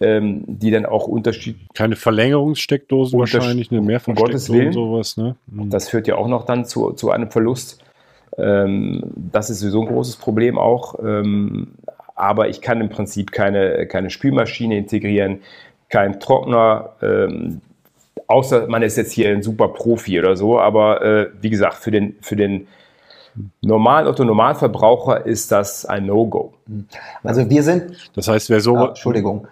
ähm, 0.00 0.44
die 0.46 0.70
dann 0.70 0.86
auch 0.86 1.06
unterschiedlich. 1.06 1.66
Keine 1.74 1.96
Verlängerungssteckdosen 1.96 3.18
wahrscheinlich, 3.18 3.70
eine 3.70 3.80
Mehrfachsteckdose 3.80 4.72
sowas. 4.72 5.16
Ne? 5.16 5.36
Mhm. 5.46 5.70
Das 5.70 5.88
führt 5.88 6.06
ja 6.06 6.16
auch 6.16 6.28
noch 6.28 6.44
dann 6.44 6.64
zu, 6.64 6.92
zu 6.92 7.10
einem 7.10 7.30
Verlust. 7.30 7.82
Ähm, 8.38 9.02
das 9.16 9.50
ist 9.50 9.60
sowieso 9.60 9.82
ein 9.82 9.88
großes 9.88 10.16
Problem 10.16 10.58
auch. 10.58 10.98
Ähm, 11.02 11.72
aber 12.14 12.48
ich 12.48 12.60
kann 12.60 12.80
im 12.80 12.90
Prinzip 12.90 13.32
keine, 13.32 13.86
keine 13.86 14.10
Spülmaschine 14.10 14.76
integrieren, 14.76 15.40
kein 15.88 16.20
Trockner, 16.20 16.90
ähm, 17.02 17.60
außer 18.30 18.68
man 18.68 18.82
ist 18.82 18.96
jetzt 18.96 19.12
hier 19.12 19.30
ein 19.30 19.42
super 19.42 19.68
Profi 19.68 20.18
oder 20.18 20.36
so. 20.36 20.58
Aber 20.58 21.02
äh, 21.02 21.30
wie 21.40 21.50
gesagt, 21.50 21.74
für 21.74 21.90
den, 21.90 22.16
für 22.20 22.36
den 22.36 22.68
normalen 23.60 24.06
Otto-Normalverbraucher 24.06 25.26
ist 25.26 25.52
das 25.52 25.84
ein 25.84 26.06
No-Go. 26.06 26.54
Also 27.22 27.48
wir 27.48 27.62
sind. 27.62 28.10
Das 28.14 28.28
heißt, 28.28 28.50
wer 28.50 28.60
so. 28.60 28.76
Ah, 28.76 28.88
Entschuldigung. 28.88 29.46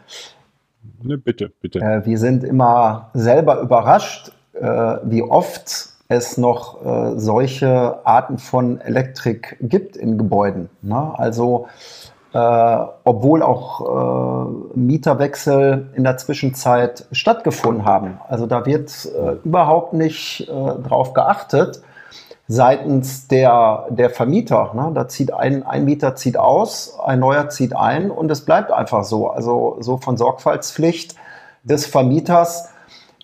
Ne, 1.02 1.18
bitte, 1.18 1.52
bitte. 1.60 1.80
Äh, 1.80 2.06
wir 2.06 2.18
sind 2.18 2.44
immer 2.44 3.10
selber 3.14 3.60
überrascht, 3.60 4.32
äh, 4.54 4.64
wie 5.04 5.22
oft 5.22 5.90
es 6.08 6.38
noch 6.38 6.84
äh, 6.84 7.18
solche 7.18 8.06
Arten 8.06 8.38
von 8.38 8.80
Elektrik 8.80 9.58
gibt 9.60 9.96
in 9.96 10.16
Gebäuden. 10.16 10.70
Ne? 10.82 11.12
Also 11.18 11.68
äh, 12.32 12.78
obwohl 13.04 13.42
auch 13.42 13.80
äh, 14.74 14.78
Mieterwechsel 14.78 15.90
in 15.94 16.04
der 16.04 16.16
Zwischenzeit 16.18 17.06
stattgefunden 17.12 17.84
haben. 17.84 18.20
Also 18.28 18.46
da 18.46 18.66
wird 18.66 18.90
äh, 19.06 19.36
überhaupt 19.44 19.92
nicht 19.94 20.48
äh, 20.48 20.82
drauf 20.82 21.14
geachtet 21.14 21.82
seitens 22.48 23.28
der, 23.28 23.86
der 23.90 24.10
Vermieter. 24.10 24.72
Ne? 24.74 24.90
Da 24.94 25.06
zieht 25.06 25.32
ein, 25.32 25.62
ein 25.64 25.84
Mieter 25.84 26.16
zieht 26.16 26.38
aus, 26.38 26.98
ein 27.04 27.20
neuer 27.20 27.50
zieht 27.50 27.76
ein 27.76 28.10
und 28.10 28.30
es 28.30 28.44
bleibt 28.44 28.72
einfach 28.72 29.04
so. 29.04 29.28
Also 29.30 29.76
so 29.80 29.98
von 29.98 30.16
Sorgfaltspflicht 30.16 31.14
des 31.62 31.86
Vermieters 31.86 32.70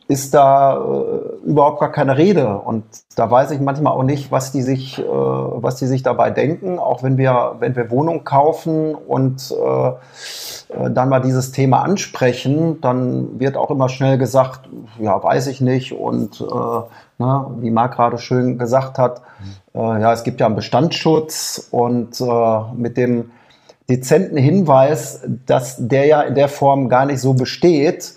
ist 0.06 0.34
da 0.34 0.76
äh, 0.76 1.46
überhaupt 1.46 1.80
gar 1.80 1.90
keine 1.90 2.18
Rede. 2.18 2.58
Und 2.58 2.84
da 3.16 3.30
weiß 3.30 3.52
ich 3.52 3.61
manchmal 3.61 3.94
auch 3.94 4.02
nicht, 4.02 4.30
was 4.30 4.52
die 4.52 4.61
sich, 4.61 4.99
äh, 4.99 5.04
was 5.04 5.76
die 5.76 5.87
sich 5.87 6.02
dabei 6.02 6.30
denken. 6.30 6.78
Auch 6.78 7.02
wenn 7.02 7.16
wir, 7.16 7.56
wenn 7.58 7.75
wir 7.75 7.90
Wohnungen 7.90 8.23
kaufen 8.23 8.94
und 8.94 9.50
äh, 9.50 9.88
äh, 9.88 10.90
dann 10.90 11.08
mal 11.08 11.20
dieses 11.20 11.52
Thema 11.52 11.82
ansprechen, 11.82 12.82
dann 12.82 13.40
wird 13.40 13.56
auch 13.56 13.70
immer 13.70 13.88
schnell 13.88 14.18
gesagt, 14.18 14.68
ja, 15.00 15.23
weiß 15.23 15.46
ich 15.46 15.62
nicht. 15.62 15.92
Und 15.92 16.38
äh, 16.40 16.44
na, 16.52 16.87
ne, 17.18 17.46
wie 17.61 17.70
Marc 17.70 17.94
gerade 17.94 18.18
schön 18.18 18.58
gesagt 18.58 18.99
hat, 18.99 19.23
äh, 19.75 19.78
ja, 19.78 20.12
es 20.12 20.23
gibt 20.23 20.38
ja 20.38 20.46
einen 20.46 20.56
Bestandsschutz 20.56 21.68
und 21.70 22.23
mit 22.76 22.96
dem 22.96 23.30
dezenten 23.88 24.37
Hinweis, 24.37 25.23
dass 25.46 25.76
der 25.78 26.06
ja 26.06 26.23
in 26.23 26.34
der 26.34 26.49
Form 26.49 26.88
gar 26.88 27.06
nicht 27.06 27.20
so 27.20 27.34
besteht, 27.34 28.14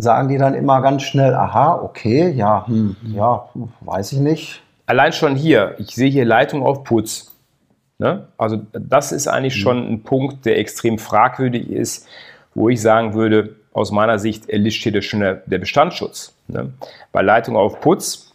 sagen 0.00 0.28
die 0.28 0.38
dann 0.38 0.54
immer 0.54 0.80
ganz 0.80 1.02
schnell, 1.02 1.34
aha, 1.34 1.74
okay, 1.82 2.30
ja, 2.30 2.66
hm, 2.66 2.96
ja, 3.14 3.48
weiß 3.80 4.12
ich 4.12 4.18
nicht. 4.18 4.62
Allein 4.86 5.12
schon 5.12 5.36
hier, 5.36 5.74
ich 5.78 5.94
sehe 5.94 6.10
hier 6.10 6.24
Leitung 6.24 6.62
auf 6.62 6.84
Putz. 6.84 7.32
Ne? 7.98 8.26
Also 8.38 8.62
das 8.72 9.12
ist 9.12 9.28
eigentlich 9.28 9.56
mhm. 9.56 9.60
schon 9.60 9.92
ein 9.92 10.02
Punkt, 10.02 10.46
der 10.46 10.58
extrem 10.58 10.98
fragwürdig 10.98 11.70
ist, 11.70 12.08
wo 12.54 12.68
ich 12.68 12.80
sagen 12.80 13.14
würde, 13.14 13.56
aus 13.72 13.92
meiner 13.92 14.18
Sicht 14.18 14.48
erlischt 14.48 14.82
hier 14.82 15.00
schon 15.02 15.20
der, 15.20 15.34
der 15.46 15.58
Bestandsschutz. 15.58 16.34
Ne? 16.48 16.72
Bei 17.12 17.22
Leitung 17.22 17.56
auf 17.56 17.80
Putz, 17.80 18.32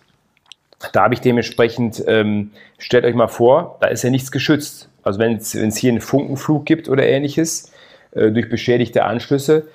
da 0.94 1.04
habe 1.04 1.14
ich 1.14 1.22
dementsprechend, 1.22 2.04
ähm, 2.08 2.52
stellt 2.78 3.06
euch 3.06 3.16
mal 3.16 3.28
vor, 3.28 3.78
da 3.82 3.88
ist 3.88 4.04
ja 4.04 4.10
nichts 4.10 4.32
geschützt. 4.32 4.90
Also 5.04 5.20
wenn 5.20 5.36
es 5.36 5.78
hier 5.78 5.92
einen 5.92 6.02
Funkenflug 6.02 6.66
gibt 6.66 6.88
oder 6.88 7.04
ähnliches, 7.06 7.66
äh, 7.70 7.75
durch 8.32 8.50
beschädigte 8.50 9.04
Anschlüsse 9.04 9.68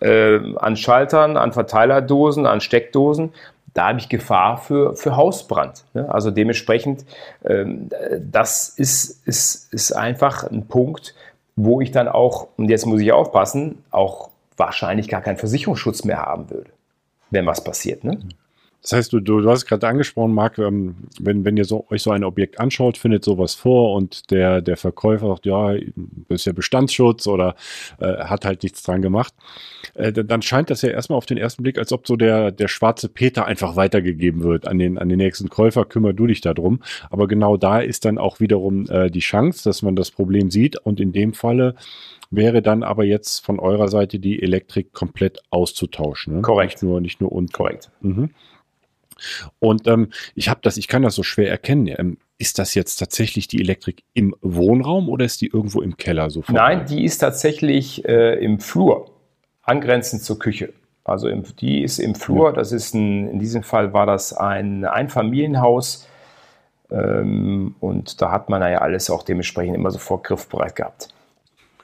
äh, 0.00 0.38
an 0.56 0.76
Schaltern, 0.76 1.36
an 1.36 1.52
Verteilerdosen, 1.52 2.46
an 2.46 2.60
Steckdosen. 2.60 3.32
Da 3.74 3.88
habe 3.88 3.98
ich 3.98 4.08
Gefahr 4.08 4.58
für, 4.58 4.96
für 4.96 5.16
Hausbrand. 5.16 5.84
Ne? 5.94 6.12
Also 6.12 6.30
dementsprechend, 6.30 7.04
ähm, 7.44 7.90
das 8.18 8.70
ist, 8.70 9.26
ist, 9.26 9.72
ist 9.72 9.92
einfach 9.92 10.44
ein 10.44 10.66
Punkt, 10.66 11.14
wo 11.54 11.80
ich 11.80 11.90
dann 11.90 12.08
auch, 12.08 12.48
und 12.56 12.70
jetzt 12.70 12.86
muss 12.86 13.00
ich 13.00 13.12
aufpassen, 13.12 13.84
auch 13.90 14.30
wahrscheinlich 14.56 15.08
gar 15.08 15.20
keinen 15.20 15.36
Versicherungsschutz 15.36 16.04
mehr 16.04 16.18
haben 16.18 16.50
würde, 16.50 16.70
wenn 17.30 17.46
was 17.46 17.62
passiert. 17.62 18.04
Ne? 18.04 18.18
Das 18.82 18.92
heißt, 18.92 19.12
du, 19.12 19.20
du, 19.20 19.40
du 19.40 19.50
hast 19.50 19.66
gerade 19.66 19.88
angesprochen, 19.88 20.32
Marc, 20.32 20.58
ähm, 20.58 20.96
wenn, 21.20 21.44
wenn 21.44 21.56
ihr 21.56 21.64
so, 21.64 21.86
euch 21.90 22.02
so 22.02 22.10
ein 22.10 22.22
Objekt 22.22 22.60
anschaut, 22.60 22.96
findet 22.96 23.24
sowas 23.24 23.54
vor 23.54 23.94
und 23.94 24.30
der, 24.30 24.62
der 24.62 24.76
Verkäufer 24.76 25.26
sagt, 25.28 25.46
ja, 25.46 25.74
das 25.74 26.40
ist 26.40 26.44
ja 26.44 26.52
Bestandsschutz 26.52 27.26
oder 27.26 27.56
äh, 27.98 28.24
hat 28.24 28.44
halt 28.44 28.62
nichts 28.62 28.82
dran 28.82 29.02
gemacht, 29.02 29.34
äh, 29.94 30.12
dann 30.12 30.42
scheint 30.42 30.70
das 30.70 30.82
ja 30.82 30.90
erstmal 30.90 31.16
auf 31.16 31.26
den 31.26 31.38
ersten 31.38 31.64
Blick, 31.64 31.76
als 31.76 31.92
ob 31.92 32.06
so 32.06 32.16
der, 32.16 32.52
der 32.52 32.68
schwarze 32.68 33.08
Peter 33.08 33.46
einfach 33.46 33.74
weitergegeben 33.74 34.42
wird 34.44 34.68
an 34.68 34.78
den, 34.78 34.96
an 34.96 35.08
den 35.08 35.18
nächsten 35.18 35.48
Käufer, 35.48 35.84
kümmer 35.84 36.12
du 36.12 36.26
dich 36.26 36.40
darum. 36.40 36.80
Aber 37.10 37.26
genau 37.26 37.56
da 37.56 37.80
ist 37.80 38.04
dann 38.04 38.16
auch 38.16 38.38
wiederum 38.38 38.86
äh, 38.88 39.10
die 39.10 39.20
Chance, 39.20 39.64
dass 39.64 39.82
man 39.82 39.96
das 39.96 40.12
Problem 40.12 40.50
sieht 40.50 40.78
und 40.78 41.00
in 41.00 41.12
dem 41.12 41.34
Falle 41.34 41.74
wäre 42.30 42.62
dann 42.62 42.82
aber 42.82 43.04
jetzt 43.04 43.44
von 43.44 43.58
eurer 43.58 43.88
Seite 43.88 44.18
die 44.18 44.42
Elektrik 44.42 44.92
komplett 44.92 45.40
auszutauschen. 45.50 46.36
Ne? 46.36 46.42
Korrekt. 46.42 46.74
Nicht 46.74 46.82
nur, 46.82 47.00
nicht 47.00 47.20
nur 47.20 47.32
und. 47.32 47.52
Korrekt. 47.52 47.90
Mhm. 48.00 48.30
Und 49.58 49.86
ähm, 49.86 50.10
ich 50.34 50.48
habe 50.48 50.60
das, 50.62 50.76
ich 50.76 50.88
kann 50.88 51.02
das 51.02 51.14
so 51.14 51.22
schwer 51.22 51.50
erkennen. 51.50 51.94
Ähm, 51.98 52.18
ist 52.38 52.58
das 52.58 52.74
jetzt 52.74 52.96
tatsächlich 52.96 53.48
die 53.48 53.60
Elektrik 53.60 54.04
im 54.14 54.34
Wohnraum 54.40 55.08
oder 55.08 55.24
ist 55.24 55.40
die 55.40 55.48
irgendwo 55.48 55.80
im 55.80 55.96
Keller 55.96 56.30
so? 56.30 56.44
Nein, 56.48 56.86
die 56.86 57.04
ist 57.04 57.18
tatsächlich 57.18 58.04
äh, 58.06 58.34
im 58.34 58.60
Flur, 58.60 59.10
angrenzend 59.62 60.22
zur 60.22 60.38
Küche. 60.38 60.72
Also 61.04 61.28
im, 61.28 61.42
die 61.56 61.82
ist 61.82 61.98
im 61.98 62.14
Flur. 62.14 62.52
Das 62.52 62.70
ist 62.70 62.94
ein, 62.94 63.28
in 63.28 63.38
diesem 63.38 63.62
Fall 63.62 63.92
war 63.92 64.06
das 64.06 64.32
ein 64.32 64.84
Einfamilienhaus. 64.84 66.06
Ähm, 66.90 67.74
und 67.80 68.22
da 68.22 68.30
hat 68.30 68.48
man 68.48 68.62
ja 68.62 68.78
alles 68.78 69.10
auch 69.10 69.22
dementsprechend 69.22 69.74
immer 69.74 69.90
sofort 69.90 70.24
griffbereit 70.24 70.76
gehabt. 70.76 71.08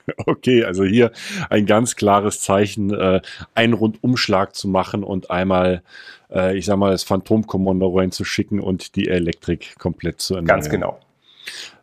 Okay, 0.27 0.65
also 0.65 0.85
hier 0.85 1.13
ein 1.51 1.67
ganz 1.67 1.97
klares 1.97 2.41
Zeichen, 2.41 2.93
äh, 2.93 3.21
einen 3.55 3.73
Rundumschlag 3.73 4.55
zu 4.55 4.69
machen 4.69 5.03
und 5.03 5.31
einmal, 5.31 5.83
äh, 6.31 6.57
ich 6.57 6.67
sag 6.67 6.77
mal, 6.77 6.91
das 6.91 7.05
Phantomkommando 7.05 7.89
reinzuschicken 7.89 8.61
und 8.61 8.97
die 8.97 9.09
Elektrik 9.09 9.79
komplett 9.79 10.21
zu 10.21 10.35
erneuern. 10.35 10.47
Ganz 10.47 10.69
genau. 10.69 11.01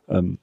Ähm, 0.10 0.38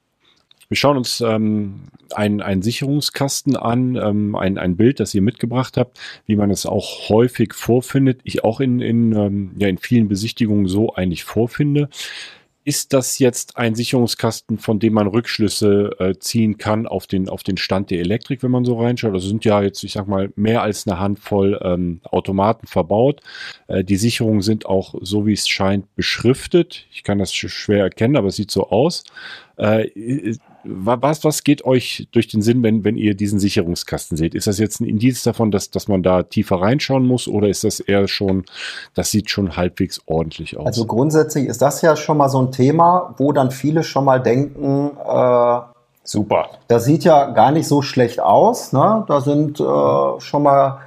wir 0.69 0.77
schauen 0.77 0.97
uns 0.97 1.19
ähm, 1.21 1.81
einen 2.13 2.61
Sicherungskasten 2.61 3.55
an, 3.55 3.95
ähm, 3.95 4.35
ein, 4.35 4.59
ein 4.59 4.77
Bild, 4.77 4.99
das 4.99 5.15
ihr 5.15 5.21
mitgebracht 5.23 5.77
habt, 5.77 5.99
wie 6.27 6.35
man 6.35 6.51
es 6.51 6.67
auch 6.67 7.09
häufig 7.09 7.55
vorfindet. 7.55 8.21
Ich 8.23 8.43
auch 8.43 8.59
in, 8.59 8.79
in, 8.79 9.13
ähm, 9.13 9.51
ja, 9.57 9.67
in 9.67 9.79
vielen 9.79 10.07
Besichtigungen 10.07 10.67
so 10.67 10.93
eigentlich 10.93 11.23
vorfinde 11.23 11.89
ist 12.63 12.93
das 12.93 13.19
jetzt 13.19 13.57
ein 13.57 13.73
Sicherungskasten, 13.73 14.57
von 14.57 14.79
dem 14.79 14.93
man 14.93 15.07
Rückschlüsse 15.07 15.95
äh, 15.99 16.19
ziehen 16.19 16.57
kann 16.57 16.87
auf 16.87 17.07
den, 17.07 17.29
auf 17.29 17.43
den 17.43 17.57
Stand 17.57 17.89
der 17.89 17.99
Elektrik, 17.99 18.43
wenn 18.43 18.51
man 18.51 18.65
so 18.65 18.79
reinschaut? 18.79 19.15
Das 19.15 19.23
sind 19.23 19.45
ja 19.45 19.61
jetzt, 19.61 19.83
ich 19.83 19.93
sag 19.93 20.07
mal, 20.07 20.31
mehr 20.35 20.61
als 20.61 20.85
eine 20.85 20.99
Handvoll 20.99 21.59
ähm, 21.63 22.01
Automaten 22.03 22.67
verbaut. 22.67 23.21
Äh, 23.67 23.83
die 23.83 23.97
Sicherungen 23.97 24.41
sind 24.41 24.65
auch, 24.65 24.95
so 25.01 25.25
wie 25.25 25.33
es 25.33 25.47
scheint, 25.47 25.93
beschriftet. 25.95 26.85
Ich 26.91 27.03
kann 27.03 27.17
das 27.17 27.33
schwer 27.33 27.83
erkennen, 27.83 28.17
aber 28.17 28.27
es 28.27 28.35
sieht 28.35 28.51
so 28.51 28.69
aus. 28.69 29.03
Äh, 29.57 30.35
was, 30.63 31.23
was 31.23 31.43
geht 31.43 31.65
euch 31.65 32.07
durch 32.11 32.27
den 32.27 32.41
Sinn, 32.41 32.63
wenn, 32.63 32.83
wenn 32.83 32.97
ihr 32.97 33.15
diesen 33.15 33.39
Sicherungskasten 33.39 34.17
seht? 34.17 34.35
Ist 34.35 34.47
das 34.47 34.59
jetzt 34.59 34.81
ein 34.81 34.85
Indiz 34.85 35.23
davon, 35.23 35.51
dass, 35.51 35.71
dass 35.71 35.87
man 35.87 36.03
da 36.03 36.23
tiefer 36.23 36.61
reinschauen 36.61 37.05
muss 37.05 37.27
oder 37.27 37.47
ist 37.47 37.63
das 37.63 37.79
eher 37.79 38.07
schon, 38.07 38.45
das 38.93 39.11
sieht 39.11 39.29
schon 39.29 39.55
halbwegs 39.55 40.01
ordentlich 40.05 40.57
aus? 40.57 40.67
Also 40.67 40.85
grundsätzlich 40.85 41.47
ist 41.47 41.61
das 41.61 41.81
ja 41.81 41.95
schon 41.95 42.17
mal 42.17 42.29
so 42.29 42.41
ein 42.41 42.51
Thema, 42.51 43.15
wo 43.17 43.31
dann 43.31 43.51
viele 43.51 43.83
schon 43.83 44.05
mal 44.05 44.19
denken, 44.19 44.91
äh, 44.97 45.59
super. 46.03 46.49
Das 46.67 46.85
sieht 46.85 47.03
ja 47.03 47.31
gar 47.31 47.51
nicht 47.51 47.67
so 47.67 47.81
schlecht 47.81 48.19
aus. 48.19 48.73
Ne? 48.73 49.05
Da 49.07 49.21
sind 49.21 49.59
äh, 49.59 49.63
schon 50.19 50.43
mal 50.43 50.79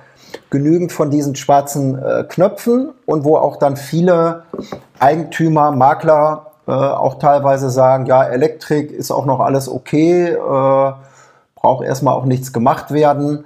genügend 0.50 0.92
von 0.92 1.10
diesen 1.10 1.34
schwarzen 1.34 1.98
äh, 1.98 2.24
Knöpfen 2.28 2.90
und 3.06 3.24
wo 3.24 3.36
auch 3.36 3.56
dann 3.56 3.76
viele 3.76 4.44
Eigentümer, 4.98 5.70
Makler 5.72 6.51
äh, 6.66 6.72
auch 6.72 7.18
teilweise 7.18 7.70
sagen, 7.70 8.06
ja, 8.06 8.24
Elektrik 8.24 8.90
ist 8.90 9.10
auch 9.10 9.26
noch 9.26 9.40
alles 9.40 9.68
okay, 9.68 10.28
äh, 10.28 10.92
braucht 11.54 11.84
erstmal 11.84 12.14
auch 12.14 12.24
nichts 12.24 12.52
gemacht 12.52 12.92
werden. 12.92 13.44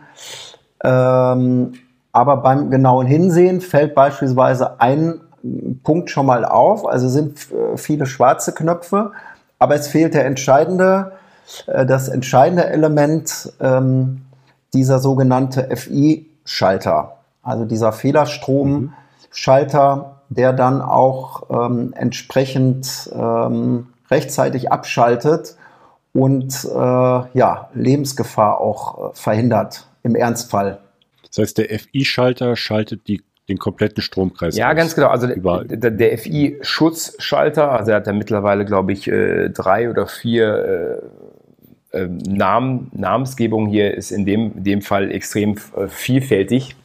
Ähm, 0.83 1.75
aber 2.13 2.39
beim 2.39 2.71
genauen 2.71 3.07
Hinsehen 3.07 3.61
fällt 3.61 3.95
beispielsweise 3.95 4.81
ein 4.81 5.21
Punkt 5.83 6.11
schon 6.11 6.27
mal 6.27 6.45
auf, 6.45 6.87
also 6.87 7.09
sind 7.09 7.51
äh, 7.53 7.77
viele 7.77 8.07
schwarze 8.07 8.53
Knöpfe, 8.53 9.11
aber 9.59 9.75
es 9.75 9.89
fehlt 9.89 10.15
der 10.15 10.27
entscheidende, 10.27 11.13
äh, 11.67 11.85
das 11.87 12.09
entscheidende 12.09 12.67
Element, 12.67 13.53
ähm, 13.61 14.23
dieser 14.75 14.99
sogenannte 14.99 15.69
FI-Schalter, 15.75 17.17
also 17.43 17.65
dieser 17.65 17.93
Fehlerstromschalter, 17.93 20.16
der 20.29 20.53
dann 20.53 20.81
auch 20.83 21.49
ähm, 21.51 21.93
entsprechend 21.95 23.11
ähm, 23.13 23.89
rechtzeitig 24.11 24.71
abschaltet 24.73 25.57
und 26.13 26.65
äh, 26.65 26.79
ja, 26.79 27.71
Lebensgefahr 27.75 28.61
auch 28.61 29.11
äh, 29.11 29.15
verhindert 29.15 29.87
im 30.03 30.15
Ernstfall. 30.15 30.79
Das 31.29 31.39
heißt, 31.39 31.59
der 31.59 31.79
FI-Schalter 31.79 32.57
schaltet 32.57 33.09
die, 33.09 33.23
den 33.49 33.59
kompletten 33.59 34.03
Stromkreis. 34.03 34.57
Ja, 34.57 34.71
aus. 34.71 34.77
ganz 34.77 34.95
genau. 34.95 35.09
Also 35.09 35.27
der, 35.27 35.91
der 35.91 36.19
FI-Schutzschalter, 36.19 37.73
also 37.73 37.91
er 37.91 37.99
hat 37.99 38.07
ja 38.07 38.13
mittlerweile, 38.13 38.65
glaube 38.65 38.93
ich, 38.93 39.09
äh, 39.09 39.51
drei 39.51 39.91
oder 39.91 40.07
vier 40.07 41.03
äh, 41.93 41.97
äh, 41.97 42.09
Namen, 42.09 42.91
Namensgebung 42.93 43.69
hier 43.69 43.95
ist 43.95 44.11
in 44.11 44.25
dem, 44.25 44.59
in 44.59 44.65
dem 44.65 44.83
Fall 44.83 45.11
extrem 45.11 45.57
äh, 45.77 45.89
vielfältig. 45.89 46.77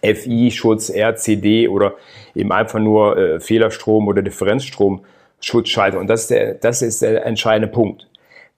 FI-Schutz, 0.00 0.90
RCD 0.90 1.68
oder 1.68 1.94
eben 2.34 2.52
einfach 2.52 2.78
nur 2.78 3.16
äh, 3.16 3.40
Fehlerstrom 3.40 4.08
oder 4.08 4.22
Differenzstrom-Schutzschalter. 4.22 5.98
Und 5.98 6.08
das 6.08 6.22
ist, 6.22 6.30
der, 6.30 6.54
das 6.54 6.82
ist 6.82 7.02
der 7.02 7.26
entscheidende 7.26 7.68
Punkt. 7.68 8.08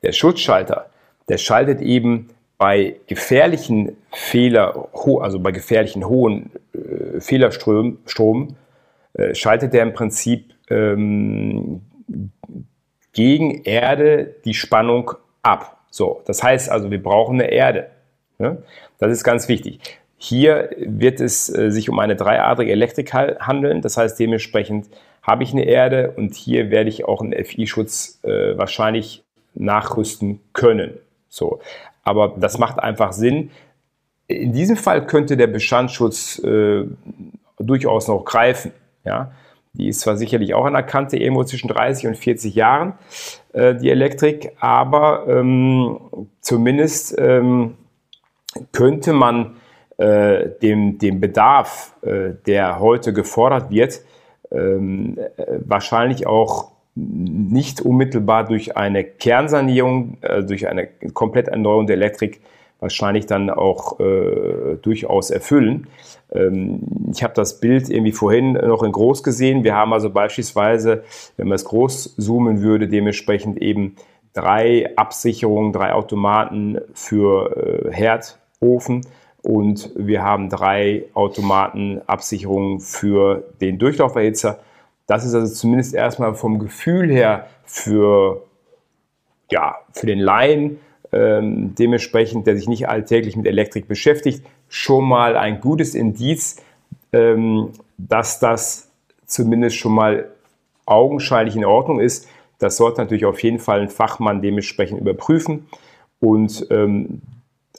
Der 0.02 0.12
Schutzschalter, 0.12 0.90
der 1.28 1.38
schaltet 1.38 1.80
eben 1.80 2.30
bei 2.58 2.96
gefährlichen 3.06 3.96
Fehler, 4.12 4.88
also 5.20 5.40
bei 5.40 5.50
gefährlichen 5.50 6.06
hohen 6.06 6.50
äh, 6.72 7.20
Fehlerströmen, 7.20 7.98
äh, 9.14 9.34
schaltet 9.34 9.72
der 9.72 9.82
im 9.82 9.92
Prinzip 9.92 10.54
ähm, 10.70 11.82
gegen 13.12 13.62
Erde 13.64 14.34
die 14.44 14.54
Spannung 14.54 15.12
ab. 15.42 15.78
So, 15.90 16.22
das 16.26 16.42
heißt 16.42 16.70
also, 16.70 16.90
wir 16.90 17.02
brauchen 17.02 17.40
eine 17.40 17.50
Erde. 17.50 17.90
Ja? 18.38 18.56
Das 18.98 19.12
ist 19.12 19.24
ganz 19.24 19.48
wichtig. 19.48 19.80
Hier 20.24 20.70
wird 20.78 21.20
es 21.20 21.54
äh, 21.54 21.70
sich 21.70 21.90
um 21.90 21.98
eine 21.98 22.16
dreiadrige 22.16 22.72
Elektrik 22.72 23.12
handeln. 23.12 23.82
Das 23.82 23.98
heißt, 23.98 24.18
dementsprechend 24.18 24.86
habe 25.22 25.42
ich 25.42 25.52
eine 25.52 25.64
Erde 25.64 26.14
und 26.16 26.34
hier 26.34 26.70
werde 26.70 26.88
ich 26.88 27.04
auch 27.04 27.20
einen 27.20 27.32
FI-Schutz 27.44 28.20
äh, 28.22 28.56
wahrscheinlich 28.56 29.22
nachrüsten 29.52 30.40
können. 30.54 30.94
So. 31.28 31.60
Aber 32.04 32.36
das 32.38 32.56
macht 32.56 32.78
einfach 32.78 33.12
Sinn. 33.12 33.50
In 34.26 34.54
diesem 34.54 34.78
Fall 34.78 35.06
könnte 35.06 35.36
der 35.36 35.46
Bestandsschutz 35.46 36.38
äh, 36.38 36.84
durchaus 37.58 38.08
noch 38.08 38.24
greifen. 38.24 38.72
Ja? 39.04 39.32
Die 39.74 39.88
ist 39.88 40.00
zwar 40.00 40.16
sicherlich 40.16 40.54
auch 40.54 40.64
an 40.64 40.72
der 40.72 40.84
Kante, 40.84 41.18
irgendwo 41.18 41.44
zwischen 41.44 41.68
30 41.68 42.06
und 42.06 42.16
40 42.16 42.54
Jahren, 42.54 42.94
äh, 43.52 43.74
die 43.74 43.90
Elektrik, 43.90 44.52
aber 44.58 45.26
ähm, 45.28 45.98
zumindest 46.40 47.14
ähm, 47.18 47.74
könnte 48.72 49.12
man 49.12 49.56
äh, 49.98 50.48
dem, 50.62 50.98
dem 50.98 51.20
Bedarf, 51.20 51.94
äh, 52.02 52.30
der 52.46 52.80
heute 52.80 53.12
gefordert 53.12 53.70
wird, 53.70 54.00
ähm, 54.50 55.18
äh, 55.18 55.44
wahrscheinlich 55.64 56.26
auch 56.26 56.72
nicht 56.96 57.80
unmittelbar 57.80 58.44
durch 58.44 58.76
eine 58.76 59.04
Kernsanierung, 59.04 60.18
äh, 60.20 60.42
durch 60.42 60.68
eine 60.68 60.86
Kompletterneuerung 61.12 61.86
der 61.86 61.96
Elektrik 61.96 62.40
wahrscheinlich 62.80 63.26
dann 63.26 63.50
auch 63.50 63.98
äh, 63.98 64.76
durchaus 64.82 65.30
erfüllen. 65.30 65.86
Ähm, 66.32 66.80
ich 67.12 67.22
habe 67.22 67.34
das 67.34 67.60
Bild 67.60 67.88
irgendwie 67.88 68.12
vorhin 68.12 68.52
noch 68.52 68.82
in 68.82 68.92
groß 68.92 69.22
gesehen. 69.22 69.64
Wir 69.64 69.74
haben 69.74 69.92
also 69.92 70.10
beispielsweise, 70.10 71.02
wenn 71.36 71.48
man 71.48 71.56
es 71.56 71.64
groß 71.64 72.16
zoomen 72.16 72.62
würde, 72.62 72.86
dementsprechend 72.88 73.60
eben 73.62 73.96
drei 74.34 74.90
Absicherungen, 74.96 75.72
drei 75.72 75.92
Automaten 75.92 76.78
für 76.92 77.86
äh, 77.86 77.92
Herd, 77.92 78.38
Ofen 78.60 79.06
und 79.44 79.90
wir 79.94 80.22
haben 80.22 80.48
drei 80.48 81.04
Automatenabsicherungen 81.12 82.80
für 82.80 83.44
den 83.60 83.78
Durchlauferhitzer. 83.78 84.60
Das 85.06 85.26
ist 85.26 85.34
also 85.34 85.52
zumindest 85.52 85.94
erstmal 85.94 86.34
vom 86.34 86.58
Gefühl 86.58 87.10
her 87.10 87.46
für, 87.64 88.42
ja, 89.50 89.76
für 89.92 90.06
den 90.06 90.18
Laien, 90.18 90.80
ähm, 91.12 91.74
dementsprechend, 91.74 92.46
der 92.46 92.56
sich 92.56 92.68
nicht 92.68 92.88
alltäglich 92.88 93.36
mit 93.36 93.46
Elektrik 93.46 93.86
beschäftigt, 93.86 94.46
schon 94.68 95.04
mal 95.04 95.36
ein 95.36 95.60
gutes 95.60 95.94
Indiz, 95.94 96.56
ähm, 97.12 97.68
dass 97.98 98.40
das 98.40 98.90
zumindest 99.26 99.76
schon 99.76 99.92
mal 99.92 100.30
augenscheinlich 100.86 101.54
in 101.54 101.66
Ordnung 101.66 102.00
ist. 102.00 102.28
Das 102.58 102.78
sollte 102.78 103.02
natürlich 103.02 103.26
auf 103.26 103.42
jeden 103.42 103.58
Fall 103.58 103.82
ein 103.82 103.90
Fachmann 103.90 104.40
dementsprechend 104.40 104.98
überprüfen. 104.98 105.66
Und 106.18 106.66
ähm, 106.70 107.20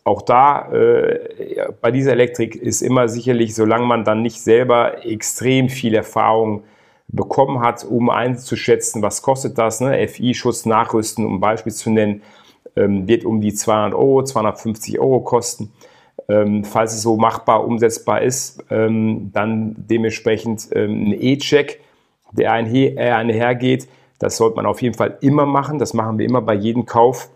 auch 0.06 0.22
da 0.22 0.72
äh, 0.72 1.68
bei 1.82 1.92
dieser 1.92 2.12
Elektrik 2.12 2.56
ist 2.56 2.82
immer 2.82 3.10
sicherlich, 3.10 3.56
solange 3.56 3.86
man 3.86 4.06
dann 4.06 4.22
nicht 4.22 4.40
selber 4.40 5.04
extrem 5.04 5.68
viel 5.68 5.96
Erfahrung 5.96 6.64
bekommen 7.08 7.60
hat, 7.62 7.84
um 7.84 8.12
einzuschätzen, 8.12 9.02
was 9.02 9.24
kostet 9.24 9.58
das, 9.58 9.82
ne? 9.82 10.08
FI-Schutz 10.08 10.66
nachrüsten, 10.68 11.26
um 11.26 11.36
ein 11.36 11.40
Beispiel 11.40 11.74
zu 11.74 11.90
nennen, 11.90 12.22
ähm, 12.76 13.08
wird 13.08 13.26
um 13.26 13.42
die 13.42 13.54
200 13.54 13.96
Euro, 13.96 14.24
250 14.24 15.00
Euro 15.00 15.22
kosten. 15.22 15.72
Ähm, 16.30 16.64
falls 16.64 16.94
es 16.94 17.02
so 17.02 17.18
machbar, 17.18 17.66
umsetzbar 17.66 18.22
ist, 18.22 18.64
ähm, 18.70 19.32
dann 19.34 19.76
dementsprechend 19.76 20.70
ähm, 20.74 21.10
ein 21.10 21.14
E-Check, 21.20 21.82
der 22.32 22.52
einhergeht. 22.52 23.88
Das 24.20 24.38
sollte 24.38 24.56
man 24.56 24.68
auf 24.68 24.82
jeden 24.84 24.96
Fall 24.96 25.18
immer 25.22 25.48
machen. 25.48 25.80
Das 25.80 25.94
machen 25.94 26.20
wir 26.20 26.26
immer 26.26 26.42
bei 26.42 26.54
jedem 26.54 26.86
Kauf. 26.86 27.30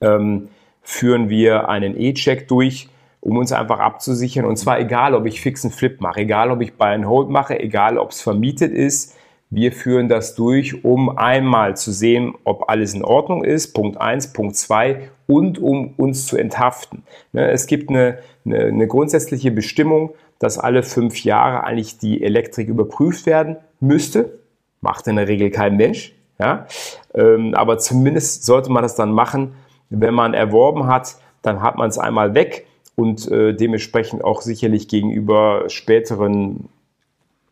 Ähm, 0.00 0.48
führen 0.88 1.28
wir 1.28 1.68
einen 1.68 2.00
E-Check 2.00 2.48
durch, 2.48 2.88
um 3.20 3.36
uns 3.36 3.52
einfach 3.52 3.78
abzusichern. 3.78 4.46
Und 4.46 4.56
zwar 4.56 4.80
egal, 4.80 5.14
ob 5.14 5.26
ich 5.26 5.42
fixen 5.42 5.70
Flip 5.70 6.00
mache, 6.00 6.20
egal, 6.20 6.50
ob 6.50 6.62
ich 6.62 6.78
Buy 6.78 6.94
and 6.94 7.06
Hold 7.06 7.28
mache, 7.28 7.60
egal, 7.60 7.98
ob 7.98 8.12
es 8.12 8.22
vermietet 8.22 8.72
ist. 8.72 9.14
Wir 9.50 9.72
führen 9.72 10.08
das 10.08 10.34
durch, 10.34 10.84
um 10.84 11.10
einmal 11.18 11.76
zu 11.76 11.92
sehen, 11.92 12.34
ob 12.44 12.70
alles 12.70 12.94
in 12.94 13.04
Ordnung 13.04 13.44
ist, 13.44 13.74
Punkt 13.74 14.00
1, 14.00 14.32
Punkt 14.32 14.56
2 14.56 15.10
und 15.26 15.58
um 15.58 15.92
uns 15.98 16.24
zu 16.24 16.38
enthaften. 16.38 17.02
Ne, 17.32 17.50
es 17.50 17.66
gibt 17.66 17.90
eine, 17.90 18.18
eine, 18.46 18.64
eine 18.64 18.86
grundsätzliche 18.86 19.50
Bestimmung, 19.50 20.14
dass 20.38 20.56
alle 20.56 20.82
fünf 20.82 21.22
Jahre 21.22 21.64
eigentlich 21.64 21.98
die 21.98 22.22
Elektrik 22.22 22.66
überprüft 22.66 23.26
werden 23.26 23.56
müsste. 23.78 24.38
Macht 24.80 25.06
in 25.06 25.16
der 25.16 25.28
Regel 25.28 25.50
kein 25.50 25.76
Mensch. 25.76 26.14
Ja? 26.38 26.66
Ähm, 27.14 27.52
aber 27.54 27.76
zumindest 27.76 28.44
sollte 28.44 28.72
man 28.72 28.82
das 28.82 28.94
dann 28.94 29.12
machen, 29.12 29.52
wenn 29.90 30.14
man 30.14 30.34
erworben 30.34 30.86
hat, 30.86 31.16
dann 31.42 31.62
hat 31.62 31.76
man 31.76 31.88
es 31.88 31.98
einmal 31.98 32.34
weg 32.34 32.66
und 32.96 33.30
äh, 33.30 33.54
dementsprechend 33.54 34.24
auch 34.24 34.42
sicherlich 34.42 34.88
gegenüber 34.88 35.64
späteren 35.68 36.68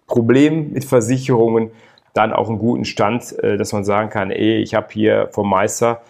Problemen 0.06 0.72
mit 0.72 0.84
Versicherungen 0.84 1.70
dann 2.14 2.32
auch 2.32 2.48
einen 2.48 2.58
guten 2.58 2.84
Stand, 2.84 3.38
äh, 3.42 3.56
dass 3.56 3.72
man 3.72 3.84
sagen 3.84 4.10
kann, 4.10 4.30
ey, 4.30 4.56
ich 4.56 4.74
habe 4.74 4.88
hier 4.90 5.28
vom 5.32 5.48
Meister 5.48 6.02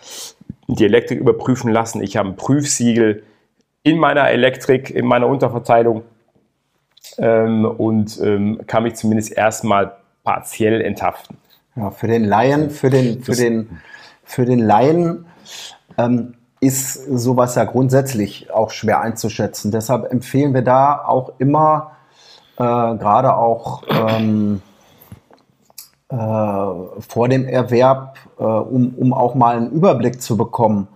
die 0.69 0.85
Elektrik 0.85 1.21
überprüfen 1.21 1.71
lassen, 1.71 2.03
ich 2.03 2.17
habe 2.17 2.31
ein 2.31 2.37
Prüfsiegel 2.37 3.23
in 3.83 3.99
meiner 3.99 4.29
Elektrik, 4.31 4.91
in 4.91 5.07
meiner 5.07 5.29
Unterverteilung 5.29 6.03
ähm, 7.19 7.65
und 7.65 8.21
ähm, 8.21 8.61
kann 8.67 8.83
mich 8.83 8.95
zumindest 8.95 9.33
erstmal 9.33 9.97
partiell 10.25 10.81
enthaften. 10.81 11.37
Ja, 11.77 11.91
für 11.91 12.09
den 12.09 12.25
Laien, 12.25 12.71
für 12.71 12.91
den, 12.91 13.23
für 13.23 13.35
den, 13.35 13.81
für 14.25 14.45
den 14.45 14.61
Laien 14.61 15.27
ähm, 15.99 16.35
ist 16.61 16.95
sowas 16.95 17.55
ja 17.55 17.65
grundsätzlich 17.65 18.51
auch 18.51 18.71
schwer 18.71 19.01
einzuschätzen. 19.01 19.71
Deshalb 19.71 20.11
empfehlen 20.11 20.55
wir 20.55 20.63
da 20.63 21.05
auch 21.05 21.33
immer, 21.39 21.93
äh, 22.57 22.63
gerade 22.63 23.37
auch 23.37 23.83
ähm, 23.89 24.63
äh, 26.09 26.17
vor 26.17 27.29
dem 27.29 27.47
Erwerb, 27.47 28.17
äh, 28.39 28.43
um, 28.43 28.95
um 28.97 29.13
auch 29.13 29.35
mal 29.35 29.57
einen 29.57 29.71
Überblick 29.71 30.23
zu 30.23 30.37
bekommen, 30.37 30.89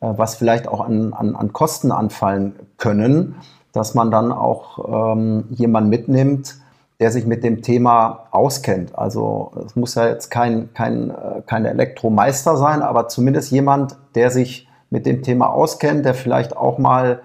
äh, 0.00 0.12
was 0.16 0.34
vielleicht 0.34 0.68
auch 0.68 0.80
an, 0.80 1.14
an, 1.14 1.36
an 1.36 1.52
Kosten 1.52 1.92
anfallen 1.92 2.54
können, 2.76 3.36
dass 3.72 3.94
man 3.94 4.10
dann 4.10 4.32
auch 4.32 5.12
ähm, 5.14 5.44
jemanden 5.50 5.88
mitnimmt, 5.88 6.56
der 7.00 7.10
sich 7.10 7.26
mit 7.26 7.42
dem 7.42 7.62
Thema 7.62 8.26
auskennt. 8.30 8.96
Also 8.96 9.52
es 9.66 9.74
muss 9.74 9.94
ja 9.94 10.06
jetzt 10.06 10.30
kein, 10.30 10.72
kein, 10.74 11.10
äh, 11.10 11.42
kein 11.46 11.64
Elektromeister 11.64 12.56
sein, 12.56 12.82
aber 12.82 13.08
zumindest 13.08 13.50
jemand, 13.50 13.96
der 14.14 14.30
sich 14.30 14.68
mit 14.90 15.06
dem 15.06 15.22
Thema 15.22 15.48
auskennt, 15.48 16.04
der 16.04 16.14
vielleicht 16.14 16.56
auch 16.56 16.78
mal 16.78 17.22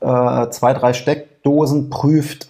äh, 0.00 0.48
zwei, 0.50 0.72
drei 0.72 0.92
Steckdosen 0.92 1.90
prüft 1.90 2.48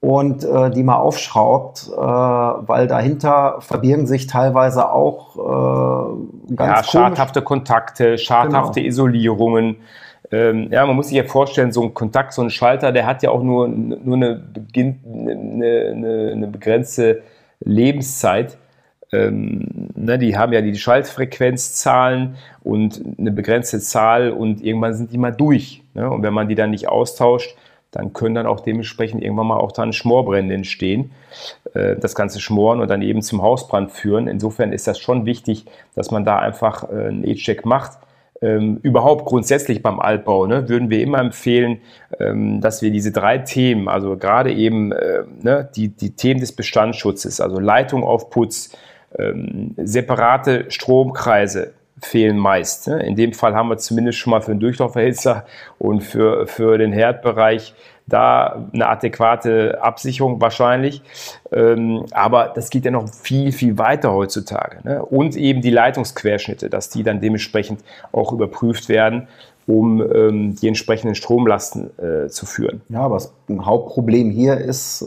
und 0.00 0.44
äh, 0.44 0.70
die 0.70 0.82
mal 0.82 0.96
aufschraubt, 0.96 1.88
äh, 1.90 1.96
weil 1.96 2.86
dahinter 2.86 3.56
verbirgen 3.60 4.06
sich 4.06 4.26
teilweise 4.26 4.90
auch 4.92 5.36
äh, 5.36 6.54
ganz 6.54 6.78
ja, 6.78 6.84
schadhafte 6.84 7.40
Kontakte, 7.40 8.18
schadhafte 8.18 8.80
genau. 8.80 8.88
Isolierungen. 8.90 9.76
Ähm, 10.30 10.68
ja, 10.70 10.86
man 10.86 10.96
muss 10.96 11.08
sich 11.08 11.16
ja 11.16 11.24
vorstellen, 11.24 11.72
so 11.72 11.82
ein 11.82 11.94
Kontakt, 11.94 12.32
so 12.32 12.42
ein 12.42 12.50
Schalter, 12.50 12.92
der 12.92 13.06
hat 13.06 13.22
ja 13.22 13.30
auch 13.30 13.42
nur, 13.42 13.68
nur 13.68 14.16
eine, 14.16 14.36
Beginn, 14.36 15.00
eine, 15.04 15.92
eine, 15.92 16.32
eine 16.32 16.46
begrenzte 16.46 17.22
Lebenszeit. 17.60 18.56
Ähm, 19.12 19.90
ne, 19.94 20.18
die 20.18 20.36
haben 20.36 20.52
ja 20.52 20.60
die 20.60 20.74
Schaltfrequenzzahlen 20.74 22.36
und 22.62 23.02
eine 23.18 23.30
begrenzte 23.30 23.80
Zahl 23.80 24.30
und 24.30 24.62
irgendwann 24.64 24.94
sind 24.94 25.12
die 25.12 25.18
mal 25.18 25.30
durch. 25.30 25.82
Ne? 25.94 26.10
Und 26.10 26.22
wenn 26.22 26.34
man 26.34 26.48
die 26.48 26.54
dann 26.54 26.70
nicht 26.70 26.88
austauscht, 26.88 27.56
dann 27.94 28.12
können 28.12 28.34
dann 28.34 28.46
auch 28.46 28.60
dementsprechend 28.60 29.22
irgendwann 29.22 29.46
mal 29.46 29.58
auch 29.58 29.70
dann 29.70 29.92
Schmorbrände 29.92 30.54
entstehen, 30.54 31.12
äh, 31.74 31.94
das 31.96 32.16
ganze 32.16 32.40
Schmoren 32.40 32.80
und 32.80 32.88
dann 32.88 33.02
eben 33.02 33.22
zum 33.22 33.40
Hausbrand 33.40 33.92
führen. 33.92 34.26
Insofern 34.26 34.72
ist 34.72 34.88
das 34.88 34.98
schon 34.98 35.26
wichtig, 35.26 35.66
dass 35.94 36.10
man 36.10 36.24
da 36.24 36.38
einfach 36.38 36.90
äh, 36.90 37.06
einen 37.06 37.24
E-Check 37.24 37.64
macht. 37.64 37.98
Ähm, 38.42 38.78
überhaupt 38.82 39.26
grundsätzlich 39.26 39.82
beim 39.82 40.00
Altbau 40.00 40.46
ne, 40.46 40.68
würden 40.68 40.90
wir 40.90 41.00
immer 41.00 41.18
empfehlen, 41.18 41.80
ähm, 42.18 42.60
dass 42.60 42.82
wir 42.82 42.90
diese 42.90 43.12
drei 43.12 43.38
Themen, 43.38 43.88
also 43.88 44.16
gerade 44.16 44.52
eben 44.52 44.92
äh, 44.92 45.22
ne, 45.40 45.68
die, 45.74 45.88
die 45.88 46.16
Themen 46.16 46.40
des 46.40 46.52
Bestandsschutzes, 46.52 47.40
also 47.40 47.60
Leitung 47.60 48.02
auf 48.02 48.30
Putz, 48.30 48.76
ähm, 49.16 49.74
separate 49.76 50.66
Stromkreise, 50.68 51.74
fehlen 52.02 52.36
meist. 52.36 52.88
Ne? 52.88 53.02
In 53.04 53.16
dem 53.16 53.32
Fall 53.32 53.54
haben 53.54 53.68
wir 53.68 53.78
zumindest 53.78 54.18
schon 54.18 54.32
mal 54.32 54.40
für 54.40 54.52
den 54.52 54.60
Durchlauferhitzer 54.60 55.46
und 55.78 56.02
für, 56.02 56.46
für 56.46 56.78
den 56.78 56.92
Herdbereich 56.92 57.74
da 58.06 58.68
eine 58.72 58.88
adäquate 58.88 59.82
Absicherung 59.82 60.40
wahrscheinlich. 60.40 61.02
Ähm, 61.52 62.04
aber 62.10 62.52
das 62.54 62.70
geht 62.70 62.84
ja 62.84 62.90
noch 62.90 63.08
viel, 63.08 63.52
viel 63.52 63.78
weiter 63.78 64.12
heutzutage. 64.12 64.78
Ne? 64.84 65.04
Und 65.04 65.36
eben 65.36 65.62
die 65.62 65.70
Leitungsquerschnitte, 65.70 66.68
dass 66.68 66.90
die 66.90 67.02
dann 67.02 67.20
dementsprechend 67.20 67.80
auch 68.12 68.32
überprüft 68.32 68.88
werden, 68.88 69.28
um 69.66 70.02
ähm, 70.02 70.54
die 70.56 70.68
entsprechenden 70.68 71.14
Stromlasten 71.14 71.90
äh, 71.98 72.28
zu 72.28 72.44
führen. 72.44 72.82
Ja, 72.90 73.00
aber 73.00 73.16
das 73.16 73.32
Hauptproblem 73.50 74.30
hier 74.30 74.58
ist 74.58 75.02
äh, 75.02 75.06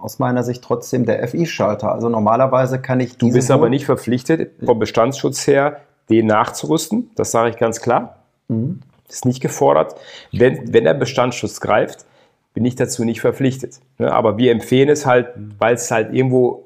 aus 0.00 0.18
meiner 0.18 0.42
Sicht 0.42 0.62
trotzdem 0.64 1.06
der 1.06 1.26
FI-Schalter. 1.28 1.92
Also 1.92 2.08
normalerweise 2.08 2.80
kann 2.80 2.98
ich 2.98 3.16
Du 3.16 3.32
bist 3.32 3.50
aber 3.50 3.68
nicht 3.68 3.86
verpflichtet, 3.86 4.50
vom 4.64 4.80
Bestandsschutz 4.80 5.46
her 5.46 5.80
den 6.10 6.26
nachzurüsten. 6.26 7.10
Das 7.14 7.30
sage 7.30 7.50
ich 7.50 7.56
ganz 7.56 7.80
klar. 7.80 8.16
Mhm. 8.48 8.80
Ist 9.08 9.24
nicht 9.24 9.40
gefordert. 9.40 9.94
Wenn, 10.32 10.72
wenn 10.72 10.82
der 10.82 10.94
Bestandsschutz 10.94 11.60
greift, 11.60 12.05
bin 12.56 12.64
ich 12.64 12.74
dazu 12.74 13.04
nicht 13.04 13.20
verpflichtet. 13.20 13.80
Ne? 13.98 14.10
Aber 14.10 14.38
wir 14.38 14.50
empfehlen 14.50 14.88
es 14.88 15.04
halt, 15.04 15.28
weil 15.58 15.74
es 15.74 15.90
halt 15.90 16.14
irgendwo 16.14 16.62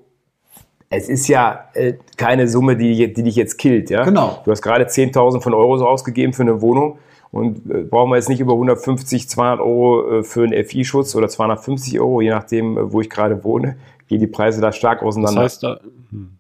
es 0.89 1.09
ist 1.09 1.27
ja 1.27 1.69
äh, 1.75 1.95
keine 2.17 2.47
Summe, 2.47 2.77
die, 2.77 3.13
die 3.13 3.23
dich 3.25 3.35
jetzt 3.35 3.59
killt. 3.59 3.91
Ja? 3.91 4.05
Genau. 4.05 4.41
Du 4.45 4.53
hast 4.53 4.63
gerade 4.63 4.85
10.000 4.85 5.41
von 5.41 5.53
Euro 5.53 5.75
ausgegeben 5.85 6.33
für 6.33 6.43
eine 6.43 6.63
Wohnung 6.63 6.99
und 7.33 7.69
äh, 7.69 7.83
brauchen 7.83 8.11
wir 8.11 8.17
jetzt 8.17 8.29
nicht 8.29 8.39
über 8.39 8.53
150, 8.53 9.29
200 9.29 9.61
Euro 9.61 10.19
äh, 10.19 10.23
für 10.23 10.45
einen 10.45 10.65
FI-Schutz 10.65 11.17
oder 11.17 11.29
250 11.29 11.99
Euro, 11.99 12.21
je 12.21 12.31
nachdem, 12.31 12.93
wo 12.93 13.01
ich 13.01 13.11
gerade 13.11 13.43
wohne, 13.43 13.77
gehen 14.07 14.21
die 14.21 14.29
Preise 14.29 14.61
da 14.61 14.71
stark 14.71 15.03
auseinander. 15.03 15.43
Das 15.43 15.55
heißt, 15.55 15.63
da, 15.65 15.81
hm. 16.11 16.39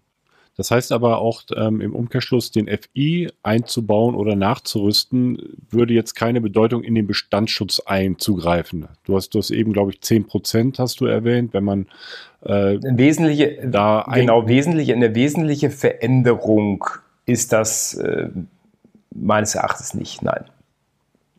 Das 0.60 0.70
heißt 0.70 0.92
aber 0.92 1.22
auch 1.22 1.44
ähm, 1.56 1.80
im 1.80 1.94
Umkehrschluss, 1.94 2.50
den 2.50 2.68
FI 2.68 3.30
einzubauen 3.42 4.14
oder 4.14 4.36
nachzurüsten, 4.36 5.56
würde 5.70 5.94
jetzt 5.94 6.12
keine 6.12 6.42
Bedeutung 6.42 6.84
in 6.84 6.94
den 6.94 7.06
Bestandsschutz 7.06 7.80
einzugreifen. 7.80 8.86
Du 9.04 9.16
hast 9.16 9.34
das 9.34 9.50
eben, 9.50 9.72
glaube 9.72 9.92
ich, 9.92 10.02
10 10.02 10.26
Prozent 10.26 10.78
hast 10.78 11.00
du 11.00 11.06
erwähnt, 11.06 11.54
wenn 11.54 11.64
man 11.64 11.86
äh, 12.44 12.76
wesentliche, 12.82 13.66
da 13.68 14.06
genau, 14.12 14.46
wesentliche, 14.48 14.92
eine 14.92 15.14
wesentliche 15.14 15.70
Veränderung 15.70 16.84
ist 17.24 17.54
das 17.54 17.94
äh, 17.94 18.28
meines 19.14 19.54
Erachtens 19.54 19.94
nicht, 19.94 20.20
nein. 20.20 20.44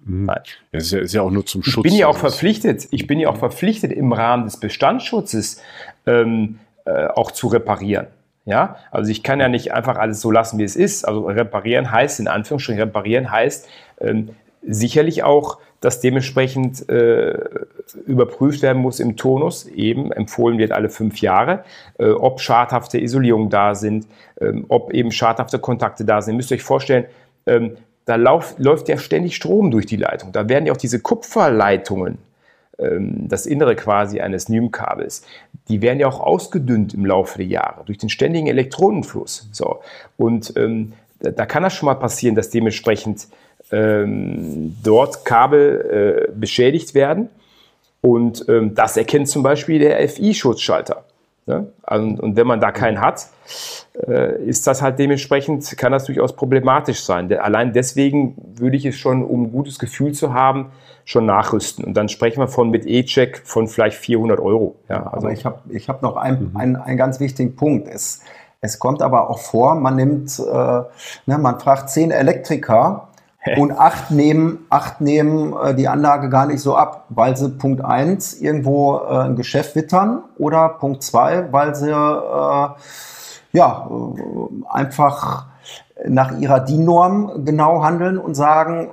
Mhm. 0.04 0.26
Nein. 0.26 0.42
Ja, 0.72 0.80
ist, 0.80 0.92
ja, 0.92 1.00
ist 1.00 1.14
ja 1.14 1.22
auch 1.22 1.30
nur 1.30 1.46
zum 1.46 1.62
Schutz. 1.62 1.86
Ich 1.86 1.92
bin 1.92 2.00
ja 2.00 2.08
auch 2.08 2.18
verpflichtet, 2.18 2.88
ich 2.90 3.06
bin 3.06 3.20
ja 3.20 3.30
auch 3.30 3.38
verpflichtet, 3.38 3.92
im 3.92 4.14
Rahmen 4.14 4.46
des 4.46 4.58
Bestandsschutzes 4.58 5.62
ähm, 6.08 6.58
äh, 6.86 7.06
auch 7.06 7.30
zu 7.30 7.50
reparieren. 7.50 8.08
Ja, 8.46 8.78
also 8.90 9.12
ich 9.12 9.22
kann 9.22 9.40
ja 9.40 9.48
nicht 9.48 9.72
einfach 9.72 9.98
alles 9.98 10.20
so 10.20 10.32
lassen, 10.32 10.58
wie 10.58 10.64
es 10.64 10.76
ist. 10.76 11.08
Also 11.08 11.28
reparieren 11.28 11.92
heißt, 11.92 12.20
in 12.20 12.28
Anführungsstrichen 12.28 12.82
reparieren 12.82 13.30
heißt 13.32 13.68
ähm, 14.00 14.30
sicherlich 14.64 15.24
auch, 15.24 15.60
dass 15.80 16.00
dementsprechend 16.00 16.88
äh, 16.90 17.38
überprüft 18.06 18.62
werden 18.62 18.82
muss 18.82 19.00
im 19.00 19.18
Tonus, 19.18 19.66
eben 19.66 20.12
empfohlen 20.12 20.60
wird 20.60 20.72
alle 20.72 20.90
fünf 20.90 21.22
Jahre, 21.22 21.64
äh, 21.98 22.10
ob 22.10 22.40
schadhafte 22.40 23.00
Isolierungen 23.00 23.50
da 23.50 23.74
sind, 23.74 24.08
ähm, 24.40 24.66
ob 24.70 24.94
eben 24.94 25.12
schadhafte 25.12 25.58
Kontakte 25.60 26.06
da 26.06 26.22
sind. 26.22 26.36
Ihr 26.36 26.38
müsst 26.38 26.52
euch 26.52 26.64
vorstellen, 26.64 27.06
ähm, 27.48 27.78
da 28.06 28.16
lauf, 28.16 28.56
läuft 28.58 28.90
ja 28.90 28.98
ständig 28.98 29.36
Strom 29.36 29.72
durch 29.72 29.88
die 29.88 29.98
Leitung. 29.98 30.32
Da 30.32 30.50
werden 30.50 30.66
ja 30.66 30.74
auch 30.74 30.78
diese 30.78 31.00
Kupferleitungen 31.00 32.20
das 32.82 33.46
Innere 33.46 33.76
quasi 33.76 34.20
eines 34.22 34.50
NIM-Kabels, 34.50 35.24
die 35.68 35.82
werden 35.82 36.00
ja 36.00 36.08
auch 36.08 36.20
ausgedünnt 36.20 36.94
im 36.94 37.06
Laufe 37.06 37.38
der 37.38 37.48
Jahre 37.48 37.84
durch 37.86 37.98
den 37.98 38.10
ständigen 38.10 38.48
Elektronenfluss. 38.48 39.48
So. 39.52 39.82
Und 40.18 40.54
ähm, 40.58 40.94
da, 41.20 41.32
da, 41.32 41.46
kann 41.46 41.64
das 41.64 41.74
schon 41.74 41.86
mal 41.86 41.96
passieren, 41.96 42.36
dass 42.36 42.50
dementsprechend 42.50 43.28
ähm, 43.72 44.76
dort 44.84 45.24
Kabel 45.26 46.28
äh, 46.30 46.32
beschädigt 46.32 46.94
werden. 46.94 47.30
Und 48.02 48.46
ähm, 48.50 48.74
das 48.74 48.98
erkennt 48.98 49.30
zum 49.30 49.44
Beispiel 49.44 49.80
der 49.80 50.08
FI-Schutzschalter. 50.10 51.04
Ne? 51.48 51.72
Und, 51.88 52.20
und, 52.20 52.36
wenn 52.36 52.46
man 52.46 52.60
da 52.60 52.72
keinen 52.72 53.02
hat, 53.02 53.28
äh, 54.08 54.44
ist 54.44 54.68
das 54.68 54.82
halt 54.82 55.00
dementsprechend, 55.00 55.76
kann 55.76 55.92
das 55.92 56.06
durchaus 56.06 56.36
problematisch 56.36 57.04
sein. 57.04 57.34
Allein 57.34 57.74
deswegen 57.74 58.36
würde 58.56 58.78
ich 58.78 58.86
es 58.86 58.96
schon, 58.96 59.24
um 59.24 59.44
ein 59.44 59.52
gutes 59.52 59.80
Gefühl 59.80 60.12
zu 60.14 60.34
haben, 60.34 60.72
schon 61.04 61.26
nachrüsten. 61.26 61.84
Und 61.84 61.96
dann 61.96 62.10
sprechen 62.10 62.40
wir 62.40 62.48
von 62.48 62.70
mit 62.70 62.86
E-Check 62.86 63.42
von 63.44 63.68
vielleicht 63.68 63.98
400 63.98 64.40
Euro. 64.40 64.76
Ja, 64.88 65.08
also 65.08 65.28
aber 65.28 65.34
ich 65.34 65.46
habe 65.46 65.60
ich 65.70 65.90
hab 65.90 66.04
noch 66.04 66.16
einen, 66.16 66.52
mhm. 66.52 66.58
einen, 66.58 66.76
einen 66.76 66.98
ganz 66.98 67.20
wichtigen 67.20 67.56
Punkt. 67.56 67.88
Es, 67.88 68.22
es 68.62 68.78
kommt 68.78 69.02
aber 69.02 69.30
auch 69.30 69.40
vor, 69.40 69.74
man 69.76 69.96
nimmt, 69.96 70.38
äh, 70.40 70.44
ne, 70.44 71.38
man 71.40 71.60
fragt 71.60 71.90
zehn 71.90 72.12
Elektriker 72.12 73.08
und 73.58 73.72
acht 73.72 74.12
nehmen, 74.12 74.66
acht 74.70 75.02
nehmen 75.02 75.54
äh, 75.58 75.74
die 75.74 75.88
Anlage 75.88 76.30
gar 76.30 76.46
nicht 76.46 76.62
so 76.62 76.76
ab, 76.76 77.06
weil 77.10 77.36
sie 77.36 77.50
Punkt 77.50 77.84
eins 77.84 78.34
irgendwo 78.40 78.98
äh, 78.98 79.24
ein 79.26 79.36
Geschäft 79.36 79.76
wittern 79.76 80.24
oder 80.38 80.70
Punkt 80.70 81.04
zwei, 81.04 81.52
weil 81.52 81.76
sie 81.76 81.90
äh, 81.90 82.70
ja 83.54 83.90
äh, 83.90 84.66
einfach 84.70 85.46
nach 86.08 86.38
ihrer 86.38 86.60
DIN-Norm 86.60 87.46
genau 87.46 87.84
handeln 87.84 88.18
und 88.18 88.36
sagen, 88.36 88.90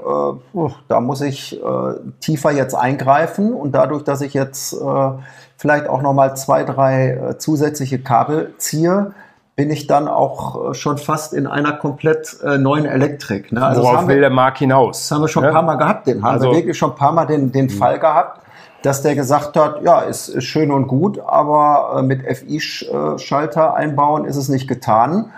äh, 0.54 0.68
da 0.88 1.00
muss 1.00 1.20
ich 1.20 1.58
äh, 1.62 1.94
tiefer 2.20 2.50
jetzt 2.50 2.74
eingreifen 2.74 3.52
und 3.52 3.72
dadurch, 3.72 4.04
dass 4.04 4.20
ich 4.20 4.34
jetzt 4.34 4.74
äh, 4.74 5.10
vielleicht 5.56 5.88
auch 5.88 6.02
noch 6.02 6.12
mal 6.12 6.36
zwei, 6.36 6.64
drei 6.64 7.10
äh, 7.10 7.38
zusätzliche 7.38 7.98
Kabel 7.98 8.54
ziehe, 8.58 9.12
bin 9.58 9.72
ich 9.72 9.88
dann 9.88 10.06
auch 10.06 10.70
äh, 10.70 10.74
schon 10.74 10.98
fast 10.98 11.34
in 11.34 11.48
einer 11.48 11.72
komplett 11.72 12.38
äh, 12.44 12.58
neuen 12.58 12.86
Elektrik. 12.86 13.50
Ne? 13.50 13.60
Also 13.60 13.82
Worauf 13.82 14.06
will 14.06 14.14
wir, 14.14 14.20
der 14.20 14.30
Markt 14.30 14.58
hinaus? 14.58 15.00
Das 15.00 15.10
haben 15.10 15.22
wir 15.22 15.28
schon 15.28 15.42
ja? 15.42 15.48
ein 15.48 15.54
paar 15.54 15.64
Mal 15.64 15.74
gehabt. 15.74 16.06
Den 16.06 16.22
haben 16.22 16.34
also, 16.34 16.52
wir 16.52 16.58
wirklich 16.58 16.78
schon 16.78 16.92
ein 16.92 16.96
paar 16.96 17.10
Mal 17.10 17.26
den, 17.26 17.50
den 17.50 17.64
mhm. 17.64 17.70
Fall 17.70 17.98
gehabt, 17.98 18.40
dass 18.82 19.02
der 19.02 19.16
gesagt 19.16 19.56
hat, 19.56 19.82
ja, 19.82 20.02
ist, 20.02 20.28
ist 20.28 20.44
schön 20.44 20.70
und 20.70 20.86
gut, 20.86 21.18
aber 21.18 22.04
mit 22.04 22.22
FI-Schalter 22.22 23.74
einbauen 23.74 24.26
ist 24.26 24.36
es 24.36 24.48
nicht 24.48 24.68
getan. 24.68 25.32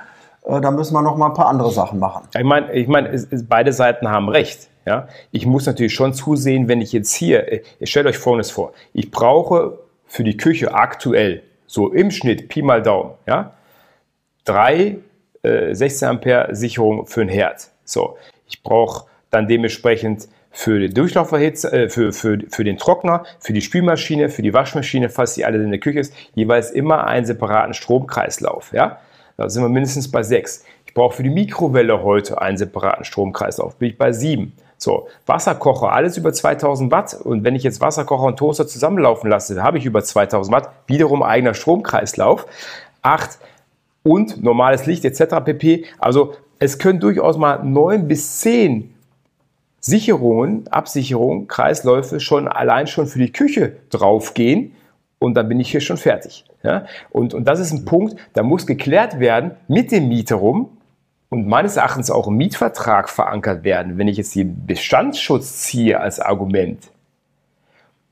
Äh, 0.44 0.60
da 0.60 0.70
müssen 0.70 0.92
wir 0.92 1.00
noch 1.00 1.16
mal 1.16 1.28
ein 1.28 1.34
paar 1.34 1.48
andere 1.48 1.70
Sachen 1.70 1.98
machen. 1.98 2.28
Ich 2.36 2.44
meine, 2.44 2.70
ich 2.74 2.88
meine, 2.88 3.26
beide 3.48 3.72
Seiten 3.72 4.10
haben 4.10 4.28
recht. 4.28 4.68
Ja, 4.84 5.08
ich 5.30 5.46
muss 5.46 5.64
natürlich 5.64 5.94
schon 5.94 6.12
zusehen, 6.12 6.68
wenn 6.68 6.82
ich 6.82 6.92
jetzt 6.92 7.14
hier, 7.14 7.50
äh, 7.50 7.62
stellt 7.84 8.06
euch 8.06 8.18
Folgendes 8.18 8.50
vor, 8.50 8.74
ich 8.92 9.10
brauche 9.10 9.78
für 10.06 10.24
die 10.24 10.36
Küche 10.36 10.74
aktuell 10.74 11.42
so 11.66 11.90
im 11.90 12.10
Schnitt 12.10 12.50
Pi 12.50 12.60
mal 12.60 12.82
Daumen, 12.82 13.12
ja, 13.26 13.52
drei 14.50 14.98
äh, 15.42 15.74
16 15.74 16.08
Ampere 16.08 16.54
Sicherungen 16.54 17.06
für 17.06 17.20
ein 17.20 17.28
Herd. 17.28 17.68
So, 17.84 18.16
ich 18.48 18.62
brauche 18.62 19.06
dann 19.30 19.46
dementsprechend 19.46 20.28
für 20.50 20.80
die 20.80 20.92
Durchlauferhitze, 20.92 21.72
äh, 21.72 21.88
für, 21.88 22.12
für, 22.12 22.38
für 22.50 22.64
den 22.64 22.76
Trockner, 22.76 23.24
für 23.38 23.52
die 23.52 23.60
Spülmaschine, 23.60 24.28
für 24.28 24.42
die 24.42 24.52
Waschmaschine, 24.52 25.08
falls 25.08 25.34
die 25.34 25.44
alle 25.44 25.62
in 25.62 25.70
der 25.70 25.78
Küche 25.78 26.00
ist, 26.00 26.12
jeweils 26.34 26.72
immer 26.72 27.06
einen 27.06 27.26
separaten 27.26 27.74
Stromkreislauf. 27.74 28.72
Ja? 28.72 28.98
Da 29.36 29.48
sind 29.48 29.62
wir 29.62 29.68
mindestens 29.68 30.10
bei 30.10 30.22
sechs. 30.22 30.64
Ich 30.86 30.94
brauche 30.94 31.16
für 31.16 31.22
die 31.22 31.30
Mikrowelle 31.30 32.02
heute 32.02 32.42
einen 32.42 32.56
separaten 32.56 33.04
Stromkreislauf, 33.04 33.76
bin 33.76 33.90
ich 33.90 33.98
bei 33.98 34.12
sieben. 34.12 34.52
So, 34.76 35.08
Wasserkocher, 35.26 35.92
alles 35.92 36.16
über 36.16 36.32
2000 36.32 36.90
Watt. 36.90 37.14
Und 37.14 37.44
wenn 37.44 37.54
ich 37.54 37.62
jetzt 37.62 37.80
Wasserkocher 37.80 38.24
und 38.24 38.38
Toaster 38.38 38.66
zusammenlaufen 38.66 39.30
lasse, 39.30 39.62
habe 39.62 39.78
ich 39.78 39.84
über 39.84 40.02
2000 40.02 40.56
Watt. 40.56 40.70
Wiederum 40.86 41.22
eigener 41.22 41.54
Stromkreislauf. 41.54 42.46
Acht 43.02 43.38
und 44.02 44.42
normales 44.42 44.86
Licht 44.86 45.04
etc. 45.04 45.36
pp. 45.44 45.84
Also 45.98 46.34
es 46.58 46.78
können 46.78 47.00
durchaus 47.00 47.36
mal 47.36 47.64
neun 47.64 48.08
bis 48.08 48.40
zehn 48.40 48.94
Sicherungen, 49.80 50.68
Absicherungen, 50.68 51.48
Kreisläufe 51.48 52.20
schon 52.20 52.48
allein 52.48 52.86
schon 52.86 53.06
für 53.06 53.18
die 53.18 53.32
Küche 53.32 53.76
draufgehen 53.88 54.72
und 55.18 55.34
dann 55.34 55.48
bin 55.48 55.58
ich 55.58 55.70
hier 55.70 55.80
schon 55.80 55.96
fertig. 55.96 56.44
Ja? 56.62 56.84
Und, 57.10 57.32
und 57.32 57.44
das 57.44 57.60
ist 57.60 57.72
ein 57.72 57.84
Punkt, 57.84 58.16
da 58.34 58.42
muss 58.42 58.66
geklärt 58.66 59.20
werden 59.20 59.52
mit 59.68 59.90
dem 59.90 60.08
Mieter 60.08 60.36
rum 60.36 60.76
und 61.30 61.46
meines 61.46 61.76
Erachtens 61.76 62.10
auch 62.10 62.26
im 62.26 62.36
Mietvertrag 62.36 63.08
verankert 63.08 63.64
werden, 63.64 63.96
wenn 63.96 64.08
ich 64.08 64.18
jetzt 64.18 64.34
den 64.34 64.66
Bestandsschutz 64.66 65.62
ziehe 65.62 65.98
als 65.98 66.20
Argument, 66.20 66.90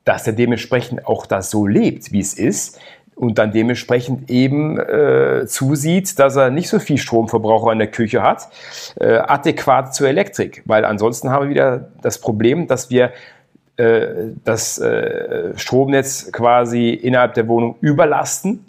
dass 0.04 0.26
er 0.26 0.32
dementsprechend 0.32 1.06
auch 1.06 1.26
das 1.26 1.50
so 1.50 1.66
lebt, 1.66 2.12
wie 2.12 2.20
es 2.20 2.32
ist, 2.32 2.80
und 3.18 3.38
dann 3.38 3.50
dementsprechend 3.50 4.30
eben 4.30 4.78
äh, 4.78 5.44
zusieht, 5.46 6.18
dass 6.20 6.36
er 6.36 6.50
nicht 6.50 6.68
so 6.68 6.78
viel 6.78 6.98
Stromverbraucher 6.98 7.72
in 7.72 7.80
der 7.80 7.90
Küche 7.90 8.22
hat, 8.22 8.48
äh, 9.00 9.16
adäquat 9.16 9.92
zur 9.92 10.08
Elektrik. 10.08 10.62
Weil 10.66 10.84
ansonsten 10.84 11.30
haben 11.30 11.46
wir 11.46 11.50
wieder 11.50 11.88
das 12.00 12.20
Problem, 12.20 12.68
dass 12.68 12.90
wir 12.90 13.12
äh, 13.76 14.30
das 14.44 14.78
äh, 14.78 15.52
Stromnetz 15.56 16.30
quasi 16.30 16.90
innerhalb 16.90 17.34
der 17.34 17.48
Wohnung 17.48 17.74
überlasten 17.80 18.64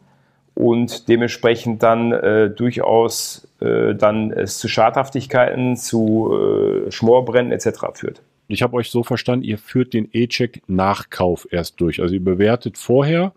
und 0.56 1.08
dementsprechend 1.08 1.84
dann 1.84 2.12
äh, 2.12 2.50
durchaus 2.50 3.48
äh, 3.62 3.94
dann 3.94 4.32
es 4.32 4.58
zu 4.58 4.68
Schadhaftigkeiten, 4.68 5.78
zu 5.78 6.88
Schmorbrennen 6.90 7.52
etc. 7.52 7.70
führt. 7.94 8.22
Ich 8.48 8.64
habe 8.64 8.78
euch 8.78 8.90
so 8.90 9.04
verstanden, 9.04 9.46
ihr 9.46 9.60
führt 9.60 9.94
den 9.94 10.10
E-Check 10.12 10.64
Nachkauf 10.66 11.48
erst 11.52 11.80
durch. 11.80 12.02
Also 12.02 12.16
ihr 12.16 12.24
bewertet 12.24 12.80
vorher, 12.80 13.32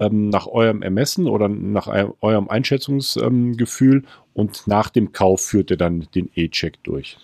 ähm, 0.00 0.30
nach 0.30 0.46
eurem 0.46 0.82
Ermessen 0.82 1.28
oder 1.28 1.48
nach 1.48 1.88
eurem 2.20 2.48
Einschätzungsgefühl 2.48 3.98
ähm, 3.98 4.04
und 4.34 4.66
nach 4.66 4.90
dem 4.90 5.12
Kauf 5.12 5.42
führt 5.42 5.70
ihr 5.70 5.76
dann 5.76 6.08
den 6.14 6.30
E-Check 6.34 6.82
durch. 6.82 7.18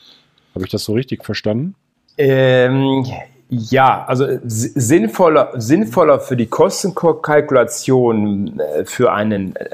Habe 0.54 0.64
ich 0.64 0.70
das 0.70 0.84
so 0.84 0.92
richtig 0.92 1.24
verstanden? 1.24 1.74
Ähm, 2.18 3.04
ja, 3.48 4.04
also 4.06 4.26
sinnvoller, 4.44 5.52
sinnvoller 5.54 6.18
für 6.18 6.36
die 6.36 6.46
Kostenkalkulation 6.46 8.58
äh, 8.58 8.84
für 8.84 9.12
einen 9.12 9.54
äh, 9.54 9.68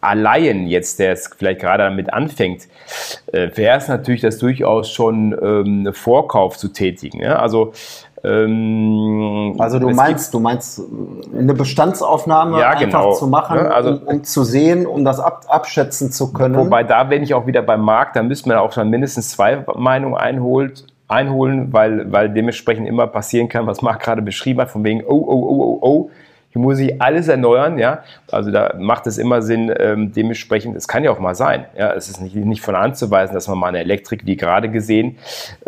Alleien 0.00 0.66
jetzt, 0.66 0.98
der 0.98 1.10
jetzt 1.10 1.34
vielleicht 1.36 1.60
gerade 1.60 1.84
damit 1.84 2.14
anfängt, 2.14 2.66
äh, 3.32 3.50
wäre 3.54 3.76
es 3.76 3.88
natürlich, 3.88 4.22
das 4.22 4.38
durchaus 4.38 4.90
schon 4.90 5.36
ähm, 5.42 5.92
Vorkauf 5.92 6.56
zu 6.56 6.68
tätigen. 6.68 7.20
Ja? 7.20 7.40
Also 7.40 7.74
ähm, 8.22 9.54
also 9.58 9.78
du 9.78 9.90
meinst, 9.90 10.34
du 10.34 10.40
meinst 10.40 10.82
eine 11.36 11.54
Bestandsaufnahme 11.54 12.60
ja, 12.60 12.70
einfach 12.70 12.80
genau. 12.80 13.12
zu 13.12 13.26
machen, 13.26 13.56
ja, 13.56 13.68
also, 13.68 13.90
um, 13.90 14.02
um, 14.02 14.24
zu 14.24 14.44
sehen, 14.44 14.86
um 14.86 15.04
das 15.04 15.20
ab, 15.20 15.46
abschätzen 15.48 16.12
zu 16.12 16.32
können. 16.32 16.56
Wobei 16.56 16.84
da 16.84 17.04
bin 17.04 17.22
ich 17.22 17.32
auch 17.32 17.46
wieder 17.46 17.62
beim 17.62 17.80
Markt, 17.80 18.16
da 18.16 18.22
müsste 18.22 18.48
man 18.48 18.58
auch 18.58 18.72
schon 18.72 18.90
mindestens 18.90 19.30
zwei 19.30 19.64
Meinungen 19.74 20.16
einholt, 20.16 20.86
einholen, 21.08 21.72
weil, 21.72 22.12
weil 22.12 22.28
dementsprechend 22.28 22.86
immer 22.86 23.06
passieren 23.06 23.48
kann, 23.48 23.66
was 23.66 23.80
Marc 23.80 24.00
gerade 24.02 24.22
beschrieben 24.22 24.60
hat, 24.60 24.70
von 24.70 24.84
wegen, 24.84 25.02
oh, 25.02 25.24
oh, 25.26 25.46
oh, 25.48 25.62
oh, 25.62 25.78
oh, 25.80 26.10
hier 26.52 26.60
muss 26.60 26.80
ich 26.80 27.00
alles 27.00 27.28
erneuern, 27.28 27.78
ja. 27.78 28.02
Also 28.30 28.50
da 28.50 28.74
macht 28.78 29.06
es 29.06 29.18
immer 29.18 29.40
Sinn, 29.40 29.72
ähm, 29.78 30.12
dementsprechend, 30.12 30.76
es 30.76 30.88
kann 30.88 31.04
ja 31.04 31.12
auch 31.12 31.20
mal 31.20 31.36
sein, 31.36 31.66
ja, 31.78 31.92
es 31.94 32.08
ist 32.08 32.20
nicht, 32.20 32.34
nicht 32.34 32.60
von 32.60 32.74
anzuweisen, 32.74 33.34
dass 33.34 33.46
man 33.46 33.58
mal 33.58 33.68
eine 33.68 33.78
Elektrik, 33.78 34.26
wie 34.26 34.36
gerade 34.36 34.68
gesehen, 34.68 35.18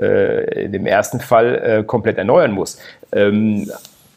äh, 0.00 0.64
in 0.64 0.72
dem 0.72 0.86
ersten 0.86 1.20
Fall 1.20 1.54
äh, 1.54 1.84
komplett 1.84 2.18
erneuern 2.18 2.50
muss. 2.50 2.78
Ähm, 3.12 3.70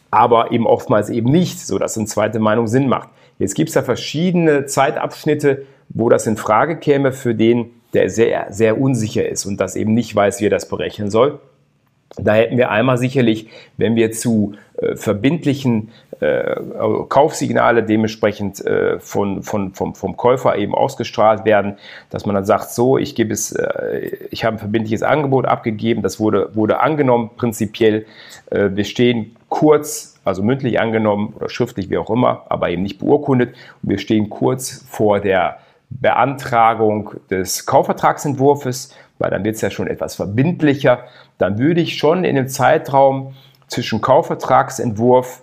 aber 0.10 0.51
eben 0.51 0.65
oftmals 0.65 1.10
eben 1.10 1.32
nicht, 1.32 1.60
so 1.60 1.78
dass 1.78 1.97
eine 1.97 2.08
zweite 2.08 2.39
Meinung 2.39 2.67
Sinn 2.67 2.88
macht. 2.88 3.10
Jetzt 3.38 3.54
gibt 3.54 3.69
es 3.69 3.73
da 3.73 3.84
verschiedene 3.84 4.65
Zeitabschnitte, 4.65 5.65
wo 5.89 6.10
das 6.10 6.25
in 6.25 6.38
Frage 6.38 6.78
käme 6.78 7.12
für 7.12 7.36
den, 7.36 7.69
der 7.93 8.10
sehr, 8.10 8.47
sehr 8.49 8.80
unsicher 8.80 9.28
ist 9.28 9.45
und 9.45 9.58
das 9.60 9.75
eben 9.75 9.93
nicht 9.93 10.15
weiß, 10.15 10.41
wie 10.41 10.47
er 10.47 10.49
das 10.49 10.67
berechnen 10.67 11.12
soll. 11.12 11.39
Da 12.17 12.34
hätten 12.34 12.58
wir 12.58 12.71
einmal 12.71 12.97
sicherlich, 12.97 13.49
wenn 13.78 13.95
wir 13.95 14.12
zu 14.12 14.54
äh, 14.78 14.95
verbindlichen 14.95 15.91
äh, 16.19 16.56
Kaufsignale 17.10 17.84
dementsprechend 17.84 18.65
äh, 18.65 18.99
von, 18.99 19.43
von, 19.43 19.73
vom, 19.73 19.95
vom 19.95 20.15
Käufer 20.15 20.58
eben 20.58 20.73
ausgestrahlt 20.73 21.45
werden, 21.45 21.78
dass 22.10 22.25
man 22.25 22.36
dann 22.36 22.45
sagt, 22.45 22.71
so, 22.71 22.97
ich 22.97 23.15
gebe 23.15 23.34
es, 23.34 23.51
äh, 23.51 24.12
ich 24.32 24.45
habe 24.45 24.56
ein 24.56 24.60
verbindliches 24.60 25.04
Angebot 25.04 25.45
abgegeben, 25.45 26.01
das 26.01 26.19
wurde, 26.19 26.56
wurde 26.56 26.80
angenommen, 26.80 27.32
prinzipiell. 27.36 28.06
Äh, 28.49 28.69
wir 28.73 28.86
stehen 28.86 29.36
kurz, 29.49 30.19
also 30.23 30.41
mündlich 30.41 30.80
angenommen 30.80 31.34
oder 31.36 31.49
schriftlich, 31.49 31.89
wie 31.89 31.97
auch 31.97 32.10
immer, 32.10 32.45
aber 32.49 32.69
eben 32.69 32.84
nicht 32.84 32.99
beurkundet. 32.99 33.56
Und 33.84 33.89
wir 33.89 33.97
stehen 33.97 34.30
kurz 34.30 34.86
vor 34.89 35.19
der 35.19 35.58
Beantragung 35.89 37.12
des 37.30 37.65
Kaufvertragsentwurfs, 37.65 38.95
weil 39.19 39.30
dann 39.30 39.43
wird 39.43 39.56
es 39.56 39.62
ja 39.62 39.69
schon 39.69 39.88
etwas 39.88 40.15
verbindlicher. 40.15 41.06
Dann 41.38 41.58
würde 41.58 41.82
ich 41.82 41.97
schon 41.97 42.23
in 42.23 42.36
dem 42.36 42.47
Zeitraum 42.47 43.36
zwischen 43.67 44.01
Kaufvertragsentwurf 44.01 45.41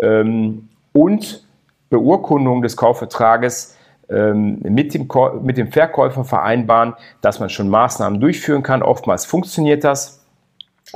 ähm, 0.00 0.68
und 0.92 1.44
Beurkundung 1.88 2.62
des 2.62 2.76
Kaufvertrages 2.76 3.76
ähm, 4.08 4.58
mit, 4.62 4.94
dem, 4.94 5.08
mit 5.42 5.56
dem 5.56 5.72
Verkäufer 5.72 6.24
vereinbaren, 6.24 6.94
dass 7.20 7.40
man 7.40 7.48
schon 7.50 7.68
Maßnahmen 7.68 8.20
durchführen 8.20 8.62
kann. 8.62 8.82
Oftmals 8.82 9.24
funktioniert 9.24 9.84
das. 9.84 10.19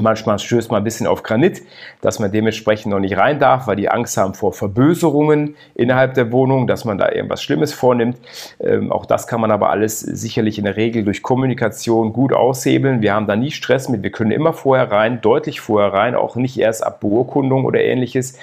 Manchmal 0.01 0.41
stößt 0.41 0.73
man 0.73 0.81
ein 0.81 0.85
bisschen 0.85 1.07
auf 1.07 1.23
Granit, 1.23 1.63
dass 2.01 2.19
man 2.19 2.33
dementsprechend 2.33 2.91
noch 2.91 2.99
nicht 2.99 3.17
rein 3.17 3.39
darf, 3.39 3.69
weil 3.69 3.77
die 3.77 3.89
Angst 3.89 4.17
haben 4.17 4.35
vor 4.35 4.53
Verböserungen 4.53 5.55
innerhalb 5.77 6.15
der 6.15 6.33
Wohnung, 6.33 6.67
dass 6.67 6.85
man 6.85 6.99
da 6.99 7.13
irgendwas 7.13 7.43
Schlimmes 7.43 7.73
vornimmt. 7.73 8.19
Ähm, 8.59 8.91
auch 8.91 9.07
das 9.07 9.29
kann 9.29 9.41
man 9.41 9.53
aber 9.53 9.71
alles 9.71 10.01
sicherlich 10.01 10.59
in 10.59 10.65
der 10.65 10.77
Regel 10.77 11.05
durch 11.05 11.23
Kommunikation 11.23 12.13
gut 12.13 12.33
aushebeln. 12.33 13.03
Wir 13.03 13.15
haben 13.15 13.29
da 13.29 13.37
nie 13.37 13.53
Stress 13.53 13.89
mit. 13.89 14.03
Wir 14.03 14.11
können 14.11 14.33
immer 14.33 14.53
vorher 14.53 14.91
rein, 14.91 15.21
deutlich 15.21 15.61
vorher 15.61 15.93
rein, 15.93 16.17
auch 16.17 16.35
nicht 16.35 16.59
erst 16.59 16.85
ab 16.85 16.99
Beurkundung 16.99 17.65
oder 17.65 17.81
ähnliches. 17.81 18.37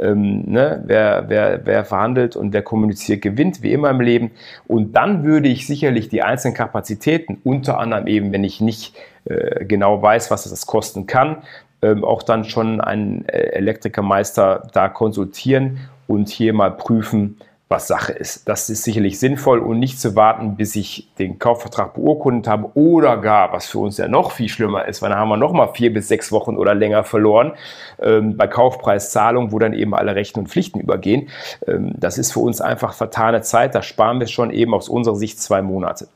Ähm, 0.00 0.44
ne? 0.46 0.82
wer, 0.86 1.24
wer, 1.28 1.60
wer 1.64 1.84
verhandelt 1.84 2.36
und 2.36 2.52
wer 2.52 2.62
kommuniziert, 2.62 3.20
gewinnt, 3.20 3.62
wie 3.62 3.72
immer 3.72 3.90
im 3.90 4.00
Leben. 4.00 4.30
Und 4.66 4.94
dann 4.94 5.24
würde 5.24 5.48
ich 5.48 5.66
sicherlich 5.66 6.08
die 6.08 6.22
einzelnen 6.22 6.54
Kapazitäten, 6.54 7.40
unter 7.42 7.78
anderem 7.78 8.06
eben, 8.06 8.32
wenn 8.32 8.44
ich 8.44 8.60
nicht 8.60 8.94
äh, 9.28 9.64
genau 9.64 10.00
weiß, 10.02 10.30
was 10.30 10.48
das 10.48 10.66
kosten 10.66 11.06
kann, 11.06 11.42
ähm, 11.82 12.04
auch 12.04 12.22
dann 12.22 12.44
schon 12.44 12.80
einen 12.80 13.28
äh, 13.28 13.38
Elektrikermeister 13.52 14.68
da 14.72 14.88
konsultieren 14.88 15.78
und 16.06 16.28
hier 16.28 16.52
mal 16.52 16.70
prüfen, 16.70 17.38
was 17.68 17.86
Sache 17.86 18.12
ist. 18.12 18.48
Das 18.48 18.70
ist 18.70 18.82
sicherlich 18.82 19.20
sinnvoll 19.20 19.58
und 19.58 19.78
nicht 19.78 20.00
zu 20.00 20.16
warten, 20.16 20.56
bis 20.56 20.74
ich 20.74 21.08
den 21.18 21.38
Kaufvertrag 21.38 21.94
beurkundet 21.94 22.48
habe 22.48 22.70
oder 22.74 23.18
gar, 23.18 23.52
was 23.52 23.66
für 23.66 23.78
uns 23.78 23.98
ja 23.98 24.08
noch 24.08 24.32
viel 24.32 24.48
schlimmer 24.48 24.88
ist, 24.88 25.02
weil 25.02 25.10
dann 25.10 25.18
haben 25.18 25.28
wir 25.28 25.36
noch 25.36 25.52
mal 25.52 25.68
vier 25.68 25.92
bis 25.92 26.08
sechs 26.08 26.32
Wochen 26.32 26.56
oder 26.56 26.74
länger 26.74 27.04
verloren 27.04 27.52
ähm, 28.00 28.38
bei 28.38 28.46
Kaufpreiszahlung, 28.46 29.52
wo 29.52 29.58
dann 29.58 29.74
eben 29.74 29.94
alle 29.94 30.14
Rechten 30.14 30.40
und 30.40 30.48
Pflichten 30.48 30.80
übergehen. 30.80 31.28
Ähm, 31.66 31.92
das 31.94 32.16
ist 32.16 32.32
für 32.32 32.40
uns 32.40 32.62
einfach 32.62 32.94
vertane 32.94 33.42
Zeit. 33.42 33.74
Da 33.74 33.82
sparen 33.82 34.18
wir 34.18 34.28
schon 34.28 34.50
eben 34.50 34.72
aus 34.72 34.88
unserer 34.88 35.16
Sicht 35.16 35.38
zwei 35.38 35.60
Monate. 35.60 36.08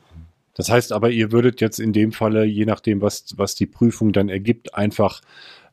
Das 0.53 0.69
heißt 0.69 0.91
aber, 0.91 1.09
ihr 1.09 1.31
würdet 1.31 1.61
jetzt 1.61 1.79
in 1.79 1.93
dem 1.93 2.11
Falle, 2.11 2.45
je 2.45 2.65
nachdem, 2.65 3.01
was, 3.01 3.33
was 3.37 3.55
die 3.55 3.65
Prüfung 3.65 4.13
dann 4.13 4.29
ergibt, 4.29 4.75
einfach 4.75 5.21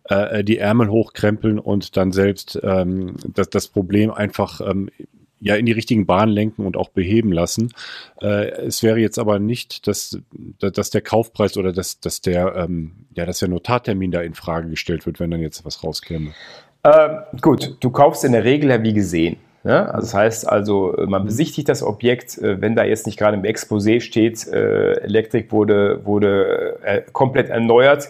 äh, 0.05 0.43
die 0.43 0.59
Ärmel 0.59 0.89
hochkrempeln 0.89 1.59
und 1.59 1.97
dann 1.97 2.13
selbst 2.13 2.59
ähm, 2.63 3.17
das, 3.35 3.51
das 3.51 3.69
Problem 3.69 4.11
einfach 4.11 4.61
ähm, 4.61 4.91
ja 5.41 5.55
in 5.57 5.67
die 5.67 5.73
richtigen 5.73 6.07
Bahnen 6.07 6.33
lenken 6.33 6.67
und 6.67 6.77
auch 6.77 6.91
beheben 6.91 7.33
lassen. 7.33 7.73
Äh, 8.21 8.51
es 8.51 8.83
wäre 8.83 8.99
jetzt 8.99 9.19
aber 9.19 9.39
nicht, 9.39 9.87
dass, 9.87 10.19
dass 10.59 10.91
der 10.91 11.01
Kaufpreis 11.01 11.57
oder 11.57 11.73
dass, 11.73 12.01
dass 12.01 12.21
der 12.21 12.55
ähm, 12.57 12.93
ja, 13.15 13.27
dass 13.27 13.41
der 13.41 13.49
Notartermin 13.49 14.11
da 14.11 14.21
in 14.21 14.35
Frage 14.35 14.69
gestellt 14.69 15.07
wird, 15.07 15.21
wenn 15.21 15.31
dann 15.31 15.41
jetzt 15.41 15.65
was 15.65 15.83
rauskäme. 15.83 16.33
Ähm, 16.85 17.19
gut, 17.41 17.77
du 17.81 17.91
kaufst 17.91 18.25
in 18.25 18.33
der 18.33 18.45
Regel 18.45 18.71
ja 18.71 18.83
wie 18.83 18.95
gesehen. 18.95 19.37
Ja, 19.63 19.87
also 19.87 20.07
das 20.07 20.15
heißt 20.15 20.49
also, 20.49 20.95
man 21.07 21.27
besichtigt 21.27 21.69
das 21.69 21.83
Objekt, 21.83 22.39
äh, 22.39 22.61
wenn 22.61 22.75
da 22.75 22.85
jetzt 22.85 23.07
nicht 23.07 23.19
gerade 23.19 23.37
im 23.37 23.43
Exposé 23.43 24.01
steht, 24.01 24.47
äh, 24.49 24.95
Elektrik 25.01 25.53
wurde, 25.53 26.05
wurde 26.05 26.79
äh, 26.83 27.03
komplett 27.13 27.51
erneuert 27.51 28.09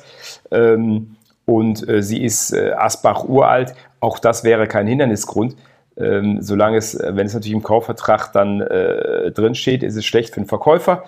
ähm, 0.53 1.17
und 1.47 1.89
äh, 1.89 2.03
sie 2.03 2.23
ist 2.23 2.53
äh, 2.53 2.71
Asbach 2.73 3.25
uralt, 3.25 3.75
auch 3.99 4.21
das 4.21 4.45
wäre 4.45 4.69
kein 4.69 4.87
Hindernisgrund. 4.87 5.57
Ähm, 5.97 6.39
solange 6.41 6.79
es, 6.79 6.99
wenn 6.99 7.27
es 7.27 7.35
natürlich 7.35 7.55
im 7.55 7.63
Kaufvertrag 7.63 8.33
dann 8.33 8.61
äh, 8.61 9.33
drin 9.33 9.55
steht, 9.55 9.83
ist 9.83 9.97
es 9.97 10.07
schlecht 10.07 10.33
für 10.33 10.41
den 10.41 10.47
Verkäufer. 10.47 11.03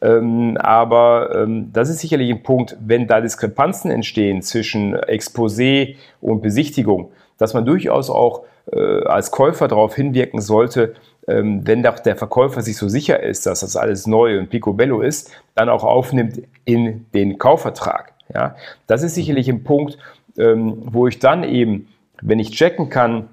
Ähm, 0.00 0.56
aber 0.56 1.42
ähm, 1.42 1.70
das 1.72 1.90
ist 1.90 1.98
sicherlich 1.98 2.30
ein 2.30 2.42
Punkt, 2.42 2.76
wenn 2.80 3.06
da 3.06 3.20
Diskrepanzen 3.20 3.90
entstehen 3.90 4.42
zwischen 4.42 4.96
Exposé 4.96 5.96
und 6.20 6.42
Besichtigung, 6.42 7.12
dass 7.38 7.54
man 7.54 7.64
durchaus 7.64 8.10
auch 8.10 8.42
äh, 8.70 9.04
als 9.04 9.30
Käufer 9.30 9.68
darauf 9.68 9.94
hinwirken 9.94 10.40
sollte, 10.40 10.94
ähm, 11.28 11.66
wenn 11.66 11.82
doch 11.82 11.98
der 11.98 12.16
Verkäufer 12.16 12.62
sich 12.62 12.76
so 12.76 12.88
sicher 12.88 13.22
ist, 13.22 13.46
dass 13.46 13.60
das 13.60 13.76
alles 13.76 14.06
neu 14.06 14.38
und 14.38 14.50
picobello 14.50 15.00
ist, 15.00 15.30
dann 15.54 15.68
auch 15.68 15.84
aufnimmt 15.84 16.42
in 16.64 17.06
den 17.14 17.38
Kaufvertrag. 17.38 18.12
Ja, 18.34 18.56
das 18.86 19.02
ist 19.02 19.14
sicherlich 19.14 19.48
ein 19.48 19.62
Punkt, 19.62 19.98
ähm, 20.38 20.82
wo 20.84 21.06
ich 21.06 21.18
dann 21.18 21.44
eben, 21.44 21.88
wenn 22.20 22.38
ich 22.38 22.50
checken 22.52 22.88
kann, 22.88 23.28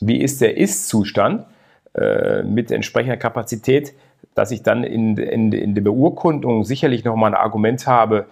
wie 0.00 0.20
ist 0.20 0.40
der 0.40 0.56
Ist-Zustand 0.56 1.46
äh, 1.94 2.42
mit 2.42 2.70
entsprechender 2.70 3.16
Kapazität, 3.16 3.92
dass 4.34 4.50
ich 4.50 4.62
dann 4.62 4.84
in, 4.84 5.16
in, 5.16 5.52
in 5.52 5.74
der 5.74 5.82
Beurkundung 5.82 6.64
sicherlich 6.64 7.04
nochmal 7.04 7.34
ein 7.34 7.40
Argument 7.40 7.86
habe, 7.86 8.26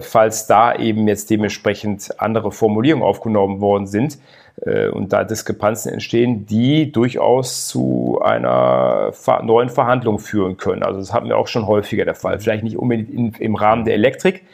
falls 0.00 0.46
da 0.48 0.74
eben 0.74 1.06
jetzt 1.06 1.30
dementsprechend 1.30 2.20
andere 2.20 2.50
Formulierungen 2.50 3.06
aufgenommen 3.06 3.60
worden 3.60 3.86
sind 3.86 4.18
äh, 4.62 4.88
und 4.88 5.12
da 5.12 5.24
Diskrepanzen 5.24 5.92
entstehen, 5.92 6.46
die 6.46 6.92
durchaus 6.92 7.68
zu 7.68 8.20
einer 8.22 9.12
neuen 9.42 9.68
Verhandlung 9.68 10.18
führen 10.18 10.56
können. 10.56 10.82
Also 10.82 11.00
das 11.00 11.12
hatten 11.12 11.28
wir 11.28 11.38
auch 11.38 11.48
schon 11.48 11.66
häufiger 11.66 12.04
der 12.04 12.14
Fall. 12.14 12.38
Vielleicht 12.38 12.64
nicht 12.64 12.78
unbedingt 12.78 13.10
in, 13.10 13.32
im 13.38 13.54
Rahmen 13.56 13.84
der 13.84 13.94
Elektrik, 13.94 14.44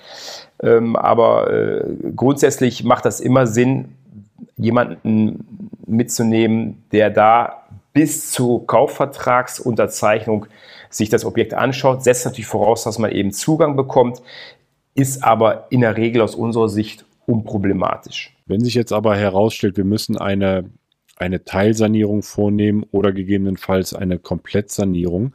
ähm, 0.63 0.97
aber 0.97 1.53
äh, 1.53 1.85
grundsätzlich 2.17 2.85
macht 2.85 3.05
das 3.05 3.21
immer 3.21 3.47
Sinn, 3.47 3.97
jemanden 4.57 5.79
mitzunehmen, 5.87 6.85
der 6.93 7.11
da 7.11 7.63
bis 7.93 8.31
zur 8.31 8.67
Kaufvertragsunterzeichnung 8.67 10.47
sich 10.91 11.09
das 11.09 11.25
Objekt 11.25 11.55
anschaut, 11.55 12.05
setzt 12.05 12.25
natürlich 12.25 12.47
voraus, 12.47 12.85
dass 12.85 12.99
man 12.99 13.11
eben 13.11 13.33
Zugang 13.33 13.77
bekommt, 13.77 14.23
ist 14.95 15.23
aber 15.25 15.67
in 15.71 15.81
der 15.81 15.97
Regel 15.97 16.23
aus 16.23 16.35
unserer 16.35 16.69
Sicht 16.69 17.05
unproblematisch. 17.27 18.37
Wenn 18.47 18.65
sich 18.65 18.75
jetzt 18.75 18.93
aber 18.93 19.17
herausstellt, 19.17 19.77
wir 19.77 19.85
müssen 19.85 20.19
eine, 20.19 20.71
eine 21.17 21.45
Teilsanierung 21.45 22.23
vornehmen 22.23 22.85
oder 22.91 23.13
gegebenenfalls 23.13 23.95
eine 23.95 24.19
Komplettsanierung, 24.19 25.33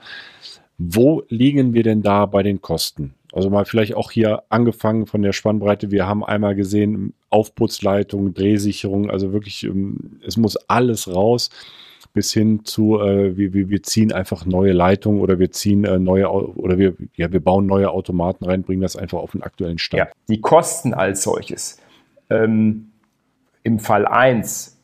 wo 0.78 1.24
liegen 1.30 1.74
wir 1.74 1.84
denn 1.84 2.02
da 2.02 2.26
bei 2.26 2.44
den 2.44 2.62
Kosten? 2.62 3.13
Also 3.32 3.50
mal 3.50 3.65
vielleicht 3.65 3.96
auch 3.96 4.12
hier 4.12 4.44
angefangen 4.50 5.08
von 5.08 5.22
der 5.22 5.34
Spannbreite. 5.34 5.91
Wir 5.91 6.08
haben 6.08 6.24
einmal 6.24 6.56
gesehen, 6.56 7.13
Aufputzleitung, 7.30 8.34
Drehsicherung, 8.34 9.10
also 9.10 9.34
wirklich, 9.34 9.63
ähm, 9.63 10.20
es 10.26 10.38
muss 10.38 10.56
alles 10.68 11.13
raus 11.13 11.50
bis 12.15 12.32
hin 12.32 12.63
zu, 12.63 12.99
äh, 12.99 13.38
wir, 13.38 13.54
wir, 13.54 13.69
wir 13.69 13.84
ziehen 13.84 14.13
einfach 14.13 14.45
neue 14.45 14.71
Leitungen 14.71 15.19
oder 15.19 15.38
wir 15.38 15.51
ziehen 15.51 15.84
äh, 15.84 15.99
neue 15.99 16.32
oder 16.32 16.80
wir, 16.80 16.95
ja, 17.15 17.32
wir 17.32 17.41
bauen 17.41 17.67
neue 17.67 17.91
Automaten 17.91 18.45
rein, 18.45 18.63
bringen 18.63 18.82
das 18.82 18.95
einfach 18.95 19.19
auf 19.19 19.34
den 19.34 19.43
aktuellen 19.43 19.78
Stand. 19.78 19.99
Ja, 19.99 20.08
die 20.30 20.39
Kosten 20.39 20.93
als 20.93 21.23
solches. 21.23 21.78
Ähm, 22.30 22.91
Im 23.63 23.80
Fall 23.80 24.08
1, 24.08 24.80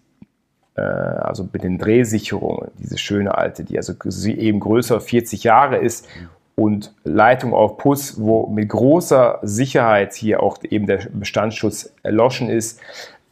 äh, 0.75 0.81
also 0.81 1.47
mit 1.51 1.63
den 1.63 1.77
Drehsicherungen, 1.77 2.69
diese 2.77 2.97
schöne 2.97 3.37
alte, 3.37 3.63
die 3.63 3.77
also 3.77 3.93
eben 4.27 4.59
größer 4.59 4.99
40 4.99 5.45
Jahre 5.45 5.77
ist 5.77 6.09
und 6.55 6.93
Leitung 7.05 7.53
auf 7.53 7.77
Puss, 7.77 8.19
wo 8.19 8.47
mit 8.47 8.67
großer 8.67 9.39
Sicherheit 9.41 10.13
hier 10.15 10.43
auch 10.43 10.57
eben 10.69 10.85
der 10.85 11.07
Bestandsschutz 11.13 11.93
erloschen 12.03 12.49
ist, 12.49 12.81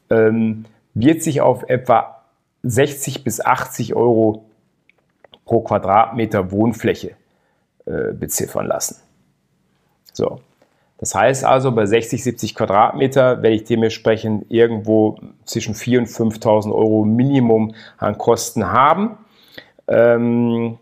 ähm, 0.09 0.63
wird 0.93 1.21
sich 1.21 1.41
auf 1.41 1.67
etwa 1.67 2.18
60 2.63 3.23
bis 3.23 3.43
80 3.43 3.95
Euro 3.95 4.45
pro 5.45 5.61
Quadratmeter 5.61 6.51
Wohnfläche 6.51 7.15
äh, 7.85 8.13
beziffern 8.13 8.67
lassen. 8.67 8.97
So. 10.13 10.41
Das 10.99 11.15
heißt 11.15 11.45
also, 11.45 11.71
bei 11.71 11.85
60, 11.85 12.21
70 12.21 12.55
Quadratmeter 12.55 13.41
werde 13.41 13.55
ich 13.55 13.63
dementsprechend 13.63 14.45
irgendwo 14.51 15.17
zwischen 15.45 15.73
4.000 15.73 15.99
und 15.99 16.33
5.000 16.33 16.73
Euro 16.73 17.05
Minimum 17.05 17.73
an 17.97 18.17
Kosten 18.17 18.69
haben. 18.71 19.17
Ähm, 19.87 20.77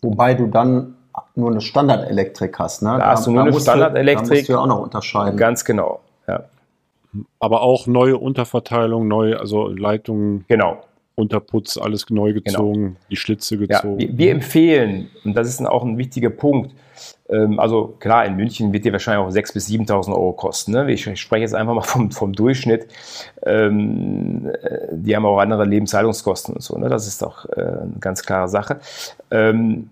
Wobei 0.00 0.34
du 0.34 0.46
dann 0.46 0.96
nur 1.34 1.50
eine 1.50 1.60
Standardelektrik 1.60 2.58
hast. 2.58 2.82
Ne? 2.82 2.90
Da, 2.90 2.98
da 2.98 3.06
hast 3.10 3.26
du 3.26 3.30
nur 3.30 3.42
eine 3.42 3.60
Standardelektrik. 3.60 4.28
Da 4.28 4.34
musst 4.34 4.48
du 4.48 4.52
ja 4.52 4.58
auch 4.58 4.66
noch 4.66 4.80
unterscheiden. 4.80 5.36
Ganz 5.36 5.64
genau. 5.64 6.00
Ja. 6.26 6.44
Aber 7.38 7.60
auch 7.60 7.86
neue 7.86 8.16
Unterverteilung, 8.16 9.06
neue, 9.06 9.38
also 9.38 9.68
Leitungen. 9.68 10.46
Genau. 10.48 10.82
Unterputz, 11.14 11.76
alles 11.76 12.08
neu 12.10 12.32
genau. 12.32 12.42
gezogen, 12.42 12.82
genau. 12.84 12.96
die 13.10 13.16
Schlitze 13.16 13.58
gezogen. 13.58 14.00
Ja, 14.00 14.08
wir, 14.08 14.18
wir, 14.18 14.30
empfehlen, 14.32 15.10
und 15.24 15.34
das 15.34 15.48
ist 15.48 15.64
auch 15.64 15.84
ein 15.84 15.98
wichtiger 15.98 16.30
Punkt, 16.30 16.74
ähm, 17.28 17.58
also 17.58 17.96
klar, 17.98 18.26
in 18.26 18.36
München 18.36 18.72
wird 18.72 18.84
dir 18.84 18.92
wahrscheinlich 18.92 19.26
auch 19.26 19.30
6.000 19.30 19.52
bis 19.54 19.68
7.000 19.68 20.08
Euro 20.10 20.32
kosten. 20.32 20.72
Ne? 20.72 20.90
Ich 20.92 21.02
spreche 21.20 21.42
jetzt 21.42 21.54
einfach 21.54 21.74
mal 21.74 21.82
vom, 21.82 22.10
vom 22.10 22.32
Durchschnitt. 22.32 22.86
Ähm, 23.44 24.50
äh, 24.62 24.88
die 24.92 25.16
haben 25.16 25.26
auch 25.26 25.38
andere 25.38 25.64
Lebenshaltungskosten 25.64 26.54
und 26.54 26.62
so. 26.62 26.76
Ne? 26.78 26.88
Das 26.88 27.06
ist 27.06 27.22
doch 27.22 27.48
äh, 27.50 27.60
eine 27.60 27.94
ganz 28.00 28.22
klare 28.22 28.48
Sache. 28.48 28.80
Ähm, 29.30 29.90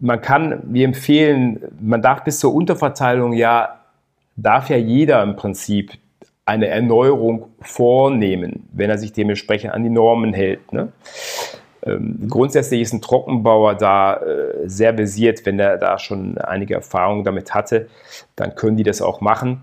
man 0.00 0.20
kann, 0.20 0.62
wir 0.64 0.84
empfehlen, 0.84 1.60
man 1.80 2.02
darf 2.02 2.24
bis 2.24 2.40
zur 2.40 2.52
Unterverteilung 2.54 3.34
ja, 3.34 3.80
darf 4.36 4.68
ja 4.68 4.76
jeder 4.76 5.22
im 5.22 5.36
Prinzip 5.36 5.92
eine 6.44 6.66
Erneuerung 6.66 7.50
vornehmen, 7.60 8.68
wenn 8.72 8.90
er 8.90 8.98
sich 8.98 9.12
dementsprechend 9.12 9.72
an 9.72 9.84
die 9.84 9.90
Normen 9.90 10.32
hält. 10.32 10.72
Ne? 10.72 10.92
Ähm, 11.84 12.26
grundsätzlich 12.28 12.80
ist 12.80 12.92
ein 12.92 13.00
Trockenbauer 13.00 13.74
da 13.74 14.16
äh, 14.16 14.68
sehr 14.68 14.92
basiert, 14.92 15.44
wenn 15.46 15.58
er 15.58 15.78
da 15.78 15.98
schon 15.98 16.38
einige 16.38 16.74
Erfahrungen 16.74 17.24
damit 17.24 17.54
hatte, 17.54 17.88
dann 18.36 18.54
können 18.54 18.76
die 18.76 18.82
das 18.82 19.02
auch 19.02 19.20
machen. 19.20 19.62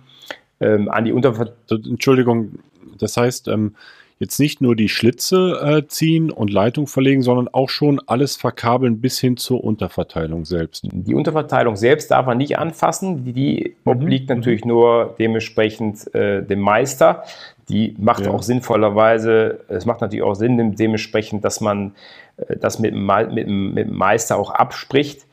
Ähm, 0.62 0.90
an 0.90 1.06
die 1.06 1.14
Unterver 1.14 1.54
Entschuldigung, 1.70 2.60
das 2.98 3.16
heißt, 3.16 3.48
ähm, 3.48 3.76
jetzt 4.20 4.38
nicht 4.38 4.60
nur 4.60 4.76
die 4.76 4.90
Schlitze 4.90 5.60
äh, 5.64 5.88
ziehen 5.88 6.30
und 6.30 6.52
Leitung 6.52 6.88
verlegen, 6.88 7.22
sondern 7.22 7.48
auch 7.48 7.70
schon 7.70 8.02
alles 8.06 8.36
verkabeln 8.36 9.00
bis 9.00 9.18
hin 9.18 9.38
zur 9.38 9.64
Unterverteilung 9.64 10.44
selbst. 10.44 10.88
Die 10.92 11.16
Unterverteilung 11.16 11.78
selbst 11.78 12.12
darf 12.12 12.26
man 12.26 12.38
nicht 12.38 12.60
anfassen. 12.60 13.24
Die, 13.24 13.32
die 13.32 13.76
mhm. 13.86 13.92
obliegt 13.92 14.30
natürlich 14.30 14.66
nur 14.66 15.16
dementsprechend 15.18 16.14
äh, 16.14 16.44
dem 16.44 16.60
Meister. 16.60 17.24
Die 17.70 17.96
macht 17.98 18.26
ja. 18.26 18.32
auch 18.32 18.44
sinnvollerweise, 18.44 19.62
es 19.70 19.86
macht 19.86 20.02
natürlich 20.02 20.24
auch 20.24 20.34
Sinn 20.34 20.76
dementsprechend, 20.76 21.46
dass 21.46 21.62
man 21.62 21.94
äh, 22.38 22.58
das 22.58 22.80
mit 22.80 22.94
dem, 22.94 23.06
mit, 23.06 23.48
mit 23.48 23.88
dem 23.88 23.96
Meister 23.96 24.38
auch 24.38 24.50
abspricht. 24.52 25.26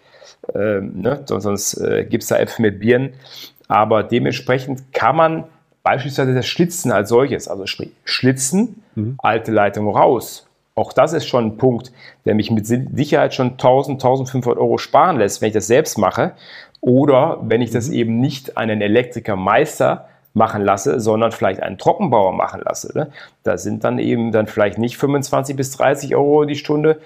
Ähm, 0.54 1.00
ne? 1.00 1.22
Sonst 1.24 1.74
äh, 1.78 2.06
gibt 2.08 2.22
es 2.22 2.28
da 2.28 2.38
Äpfel 2.38 2.62
mit 2.62 2.78
Birnen. 2.78 3.14
Aber 3.68 4.04
dementsprechend 4.04 4.92
kann 4.92 5.16
man 5.16 5.44
Beispielsweise 5.86 6.34
das 6.34 6.48
Schlitzen 6.48 6.90
als 6.90 7.10
solches, 7.10 7.46
also 7.46 7.64
sprich 7.66 7.92
Schlitzen, 8.02 8.82
mhm. 8.96 9.14
alte 9.18 9.52
Leitung 9.52 9.88
raus. 9.88 10.48
Auch 10.74 10.92
das 10.92 11.12
ist 11.12 11.26
schon 11.26 11.44
ein 11.44 11.56
Punkt, 11.58 11.92
der 12.24 12.34
mich 12.34 12.50
mit 12.50 12.66
Sicherheit 12.66 13.34
schon 13.34 13.52
1000, 13.52 13.94
1500 13.94 14.58
Euro 14.58 14.78
sparen 14.78 15.16
lässt, 15.16 15.40
wenn 15.40 15.46
ich 15.46 15.54
das 15.54 15.68
selbst 15.68 15.96
mache. 15.96 16.32
Oder 16.80 17.38
wenn 17.42 17.62
ich 17.62 17.70
das 17.70 17.86
mhm. 17.86 17.94
eben 17.94 18.18
nicht 18.18 18.56
einen 18.56 18.80
Elektrikermeister 18.80 20.08
machen 20.34 20.64
lasse, 20.64 20.98
sondern 20.98 21.30
vielleicht 21.30 21.62
einen 21.62 21.78
Trockenbauer 21.78 22.32
machen 22.32 22.62
lasse. 22.64 22.90
Ne? 22.98 23.12
Da 23.44 23.56
sind 23.56 23.84
dann 23.84 24.00
eben 24.00 24.32
dann 24.32 24.48
vielleicht 24.48 24.78
nicht 24.78 24.96
25 24.96 25.54
bis 25.54 25.70
30 25.70 26.16
Euro 26.16 26.46
die 26.46 26.56
Stunde. 26.56 27.00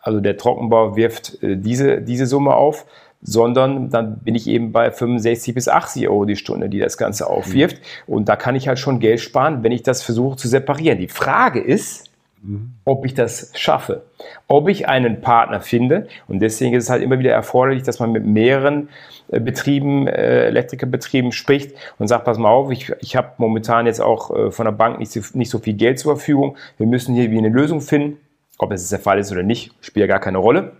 Also 0.00 0.20
der 0.20 0.38
Trockenbauer 0.38 0.96
wirft 0.96 1.42
äh, 1.42 1.58
diese, 1.58 2.00
diese 2.00 2.24
Summe 2.24 2.54
auf 2.54 2.86
sondern 3.20 3.90
dann 3.90 4.20
bin 4.20 4.34
ich 4.34 4.46
eben 4.46 4.72
bei 4.72 4.90
65 4.90 5.54
bis 5.54 5.68
80 5.68 6.08
Euro 6.08 6.24
die 6.24 6.36
Stunde, 6.36 6.68
die 6.68 6.78
das 6.78 6.96
Ganze 6.96 7.28
aufwirft. 7.28 7.78
Mhm. 8.06 8.14
Und 8.14 8.28
da 8.28 8.36
kann 8.36 8.54
ich 8.54 8.68
halt 8.68 8.78
schon 8.78 9.00
Geld 9.00 9.20
sparen, 9.20 9.62
wenn 9.62 9.72
ich 9.72 9.82
das 9.82 10.02
versuche 10.02 10.36
zu 10.36 10.48
separieren. 10.48 10.98
Die 10.98 11.08
Frage 11.08 11.60
ist, 11.60 12.10
mhm. 12.42 12.74
ob 12.84 13.04
ich 13.04 13.14
das 13.14 13.50
schaffe, 13.56 14.02
ob 14.46 14.68
ich 14.68 14.88
einen 14.88 15.20
Partner 15.20 15.60
finde. 15.60 16.06
Und 16.28 16.40
deswegen 16.40 16.74
ist 16.74 16.84
es 16.84 16.90
halt 16.90 17.02
immer 17.02 17.18
wieder 17.18 17.32
erforderlich, 17.32 17.82
dass 17.82 17.98
man 17.98 18.12
mit 18.12 18.24
mehreren 18.24 18.88
äh, 19.28 19.40
Betrieben, 19.40 20.06
äh, 20.06 20.46
Elektrikerbetrieben 20.46 21.32
spricht 21.32 21.72
und 21.98 22.06
sagt, 22.06 22.24
pass 22.24 22.38
mal 22.38 22.50
auf, 22.50 22.70
ich, 22.70 22.92
ich 23.00 23.16
habe 23.16 23.32
momentan 23.38 23.86
jetzt 23.86 24.00
auch 24.00 24.34
äh, 24.34 24.50
von 24.52 24.64
der 24.64 24.72
Bank 24.72 25.00
nicht 25.00 25.10
so, 25.10 25.20
nicht 25.34 25.50
so 25.50 25.58
viel 25.58 25.74
Geld 25.74 25.98
zur 25.98 26.16
Verfügung. 26.16 26.56
Wir 26.76 26.86
müssen 26.86 27.16
hier 27.16 27.32
wie 27.32 27.38
eine 27.38 27.48
Lösung 27.48 27.80
finden. 27.80 28.18
Ob 28.60 28.72
es 28.72 28.88
der 28.88 28.98
Fall 28.98 29.20
ist 29.20 29.30
oder 29.30 29.44
nicht, 29.44 29.72
spielt 29.80 30.02
ja 30.02 30.08
gar 30.08 30.20
keine 30.20 30.38
Rolle. 30.38 30.72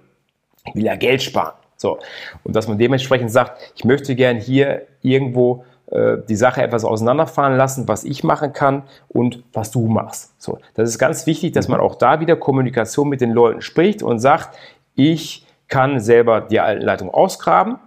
Ich 0.66 0.74
will 0.74 0.84
ja 0.84 0.96
Geld 0.96 1.22
sparen. 1.22 1.54
So. 1.78 1.98
Und 2.44 2.54
dass 2.54 2.68
man 2.68 2.76
dementsprechend 2.76 3.30
sagt, 3.30 3.72
ich 3.76 3.84
möchte 3.84 4.14
gern 4.16 4.36
hier 4.36 4.82
irgendwo 5.00 5.64
äh, 5.90 6.18
die 6.28 6.36
Sache 6.36 6.60
etwas 6.62 6.84
auseinanderfahren 6.84 7.56
lassen, 7.56 7.88
was 7.88 8.04
ich 8.04 8.24
machen 8.24 8.52
kann 8.52 8.82
und 9.08 9.44
was 9.52 9.70
du 9.70 9.86
machst. 9.86 10.34
So. 10.42 10.58
Das 10.74 10.88
ist 10.88 10.98
ganz 10.98 11.26
wichtig, 11.26 11.52
dass 11.52 11.68
man 11.68 11.80
auch 11.80 11.94
da 11.94 12.20
wieder 12.20 12.36
Kommunikation 12.36 13.08
mit 13.08 13.20
den 13.20 13.30
Leuten 13.30 13.62
spricht 13.62 14.02
und 14.02 14.18
sagt, 14.18 14.58
ich 14.96 15.46
kann 15.68 16.00
selber 16.00 16.40
die 16.40 16.60
alten 16.60 16.82
Leitungen 16.82 17.14
ausgraben, 17.14 17.78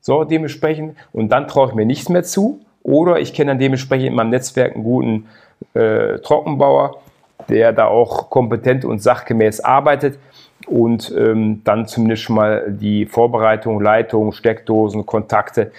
so 0.00 0.24
dementsprechend, 0.24 0.96
und 1.12 1.28
dann 1.30 1.48
traue 1.48 1.68
ich 1.68 1.74
mir 1.74 1.86
nichts 1.86 2.08
mehr 2.08 2.24
zu. 2.24 2.60
Oder 2.82 3.20
ich 3.20 3.32
kenne 3.32 3.52
dann 3.52 3.58
dementsprechend 3.58 4.08
in 4.08 4.14
meinem 4.14 4.30
Netzwerk 4.30 4.74
einen 4.74 4.84
guten 4.84 5.26
äh, 5.74 6.18
Trockenbauer, 6.18 7.00
der 7.48 7.72
da 7.72 7.86
auch 7.86 8.30
kompetent 8.30 8.84
und 8.84 9.02
sachgemäß 9.02 9.60
arbeitet 9.60 10.18
und 10.66 11.12
ähm, 11.16 11.62
dann 11.64 11.86
zumindest 11.86 12.22
schon 12.22 12.36
mal 12.36 12.66
die 12.68 13.06
Vorbereitung, 13.06 13.80
Leitung, 13.80 14.32
Steckdosen, 14.32 15.06
Kontakte 15.06 15.70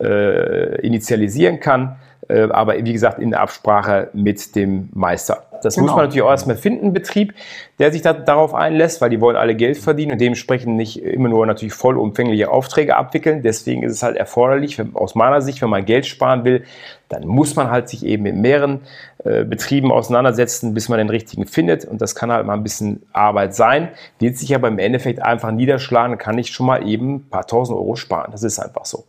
äh, 0.00 0.80
initialisieren 0.80 1.60
kann. 1.60 1.96
Äh, 2.28 2.48
aber 2.50 2.76
wie 2.84 2.92
gesagt 2.92 3.18
in 3.18 3.34
Absprache 3.34 4.08
mit 4.12 4.56
dem 4.56 4.88
Meister. 4.92 5.42
Das 5.62 5.74
genau. 5.74 5.86
muss 5.86 5.96
man 5.96 6.04
natürlich 6.04 6.22
auch 6.22 6.30
erstmal 6.30 6.56
finden, 6.56 6.92
Betrieb, 6.92 7.34
der 7.78 7.92
sich 7.92 8.02
da, 8.02 8.12
darauf 8.12 8.54
einlässt, 8.54 9.00
weil 9.00 9.10
die 9.10 9.20
wollen 9.20 9.36
alle 9.36 9.54
Geld 9.54 9.78
verdienen 9.78 10.12
und 10.12 10.20
dementsprechend 10.20 10.76
nicht 10.76 11.02
immer 11.02 11.28
nur 11.28 11.46
natürlich 11.46 11.74
vollumfängliche 11.74 12.50
Aufträge 12.50 12.96
abwickeln. 12.96 13.42
Deswegen 13.42 13.82
ist 13.82 13.92
es 13.92 14.02
halt 14.02 14.16
erforderlich, 14.16 14.78
wenn, 14.78 14.94
aus 14.94 15.14
meiner 15.14 15.40
Sicht, 15.40 15.62
wenn 15.62 15.70
man 15.70 15.84
Geld 15.84 16.06
sparen 16.06 16.44
will, 16.44 16.64
dann 17.08 17.26
muss 17.26 17.56
man 17.56 17.70
halt 17.70 17.88
sich 17.88 18.04
eben 18.04 18.24
mit 18.24 18.36
mehreren 18.36 18.80
äh, 19.24 19.44
Betrieben 19.44 19.92
auseinandersetzen, 19.92 20.74
bis 20.74 20.88
man 20.88 20.98
den 20.98 21.08
richtigen 21.08 21.46
findet. 21.46 21.84
Und 21.84 22.00
das 22.00 22.14
kann 22.14 22.30
halt 22.30 22.46
mal 22.46 22.54
ein 22.54 22.62
bisschen 22.62 23.02
Arbeit 23.12 23.54
sein, 23.54 23.88
wird 24.18 24.36
sich 24.36 24.54
aber 24.54 24.68
im 24.68 24.78
Endeffekt 24.78 25.22
einfach 25.22 25.52
niederschlagen, 25.52 26.18
kann 26.18 26.38
ich 26.38 26.52
schon 26.52 26.66
mal 26.66 26.86
eben 26.86 27.16
ein 27.16 27.28
paar 27.30 27.46
tausend 27.46 27.78
Euro 27.78 27.96
sparen. 27.96 28.32
Das 28.32 28.42
ist 28.42 28.58
einfach 28.58 28.84
so. 28.84 29.04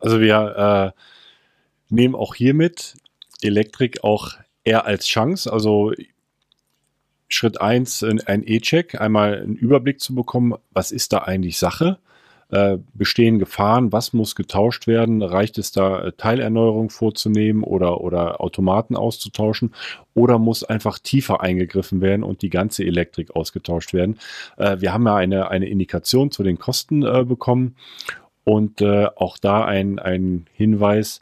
Also 0.00 0.20
wir 0.20 0.92
äh, 0.94 1.00
nehmen 1.88 2.14
auch 2.14 2.34
hiermit 2.34 2.94
Elektrik 3.42 4.02
auch 4.04 4.32
eher 4.64 4.86
als 4.86 5.06
Chance. 5.06 5.52
Also 5.52 5.92
Schritt 7.28 7.60
eins 7.60 8.02
ein 8.02 8.42
E-Check, 8.46 9.00
einmal 9.00 9.42
einen 9.42 9.56
Überblick 9.56 10.00
zu 10.00 10.14
bekommen, 10.14 10.54
was 10.70 10.92
ist 10.92 11.12
da 11.12 11.18
eigentlich 11.18 11.58
Sache? 11.58 11.98
Äh, 12.50 12.78
bestehen 12.92 13.38
Gefahren? 13.38 13.90
Was 13.90 14.12
muss 14.12 14.36
getauscht 14.36 14.86
werden? 14.86 15.22
Reicht 15.22 15.58
es 15.58 15.72
da, 15.72 16.04
äh, 16.04 16.12
Teilerneuerung 16.12 16.90
vorzunehmen 16.90 17.64
oder, 17.64 18.02
oder 18.02 18.40
Automaten 18.40 18.96
auszutauschen? 18.96 19.74
Oder 20.14 20.38
muss 20.38 20.62
einfach 20.62 20.98
tiefer 20.98 21.40
eingegriffen 21.40 22.00
werden 22.00 22.22
und 22.22 22.42
die 22.42 22.50
ganze 22.50 22.84
Elektrik 22.84 23.34
ausgetauscht 23.34 23.94
werden? 23.94 24.18
Äh, 24.58 24.80
wir 24.80 24.92
haben 24.92 25.06
ja 25.06 25.16
eine, 25.16 25.48
eine 25.50 25.68
Indikation 25.68 26.30
zu 26.30 26.42
den 26.42 26.58
Kosten 26.58 27.02
äh, 27.02 27.24
bekommen 27.24 27.76
und 28.44 28.82
äh, 28.82 29.06
auch 29.16 29.38
da 29.38 29.64
ein, 29.64 29.98
ein 29.98 30.46
Hinweis, 30.52 31.20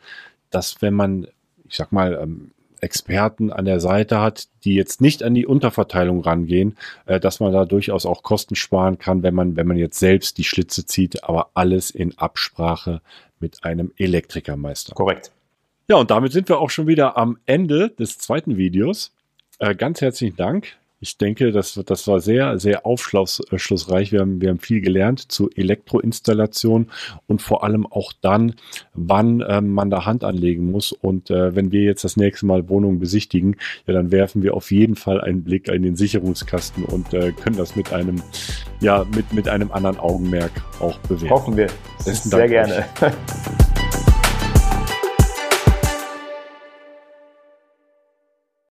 dass 0.54 0.82
wenn 0.82 0.94
man, 0.94 1.26
ich 1.68 1.76
sag 1.76 1.92
mal, 1.92 2.18
ähm, 2.22 2.52
Experten 2.80 3.52
an 3.52 3.64
der 3.64 3.78
Seite 3.78 4.20
hat, 4.20 4.48
die 4.64 4.74
jetzt 4.74 5.00
nicht 5.00 5.22
an 5.22 5.34
die 5.34 5.46
Unterverteilung 5.46 6.20
rangehen, 6.20 6.76
äh, 7.06 7.20
dass 7.20 7.38
man 7.38 7.52
da 7.52 7.64
durchaus 7.64 8.06
auch 8.06 8.22
Kosten 8.22 8.56
sparen 8.56 8.98
kann, 8.98 9.22
wenn 9.22 9.34
man, 9.34 9.56
wenn 9.56 9.68
man 9.68 9.76
jetzt 9.76 9.98
selbst 9.98 10.36
die 10.38 10.44
Schlitze 10.44 10.84
zieht, 10.84 11.22
aber 11.24 11.50
alles 11.54 11.90
in 11.90 12.18
Absprache 12.18 13.00
mit 13.38 13.64
einem 13.64 13.92
Elektrikermeister. 13.98 14.94
Korrekt. 14.94 15.30
Ja, 15.88 15.96
und 15.96 16.10
damit 16.10 16.32
sind 16.32 16.48
wir 16.48 16.58
auch 16.58 16.70
schon 16.70 16.86
wieder 16.86 17.16
am 17.16 17.38
Ende 17.46 17.90
des 17.90 18.18
zweiten 18.18 18.56
Videos. 18.56 19.12
Äh, 19.58 19.74
ganz 19.74 20.00
herzlichen 20.00 20.36
Dank 20.36 20.76
ich 21.02 21.18
denke, 21.18 21.50
das, 21.50 21.74
das 21.84 22.06
war 22.06 22.20
sehr, 22.20 22.60
sehr 22.60 22.86
aufschlussreich. 22.86 24.12
Wir 24.12 24.20
haben, 24.20 24.40
wir 24.40 24.50
haben 24.50 24.60
viel 24.60 24.80
gelernt 24.80 25.32
zu 25.32 25.50
Elektroinstallation 25.50 26.92
und 27.26 27.42
vor 27.42 27.64
allem 27.64 27.86
auch 27.86 28.12
dann, 28.20 28.54
wann 28.94 29.44
ähm, 29.48 29.72
man 29.72 29.90
da 29.90 30.06
Hand 30.06 30.22
anlegen 30.22 30.70
muss. 30.70 30.92
Und 30.92 31.28
äh, 31.28 31.56
wenn 31.56 31.72
wir 31.72 31.82
jetzt 31.82 32.04
das 32.04 32.16
nächste 32.16 32.46
Mal 32.46 32.68
Wohnungen 32.68 33.00
besichtigen, 33.00 33.56
ja, 33.88 33.94
dann 33.94 34.12
werfen 34.12 34.44
wir 34.44 34.54
auf 34.54 34.70
jeden 34.70 34.94
Fall 34.94 35.20
einen 35.20 35.42
Blick 35.42 35.66
in 35.66 35.82
den 35.82 35.96
Sicherungskasten 35.96 36.84
und 36.84 37.12
äh, 37.12 37.32
können 37.32 37.56
das 37.56 37.74
mit 37.74 37.92
einem, 37.92 38.22
ja, 38.80 39.04
mit, 39.12 39.32
mit 39.32 39.48
einem 39.48 39.72
anderen 39.72 39.98
Augenmerk 39.98 40.52
auch 40.78 40.98
bewerten. 41.00 41.30
Hoffen 41.30 41.56
wir. 41.56 41.66
Sehr 41.98 42.30
Dank 42.30 42.50
gerne. 42.50 42.84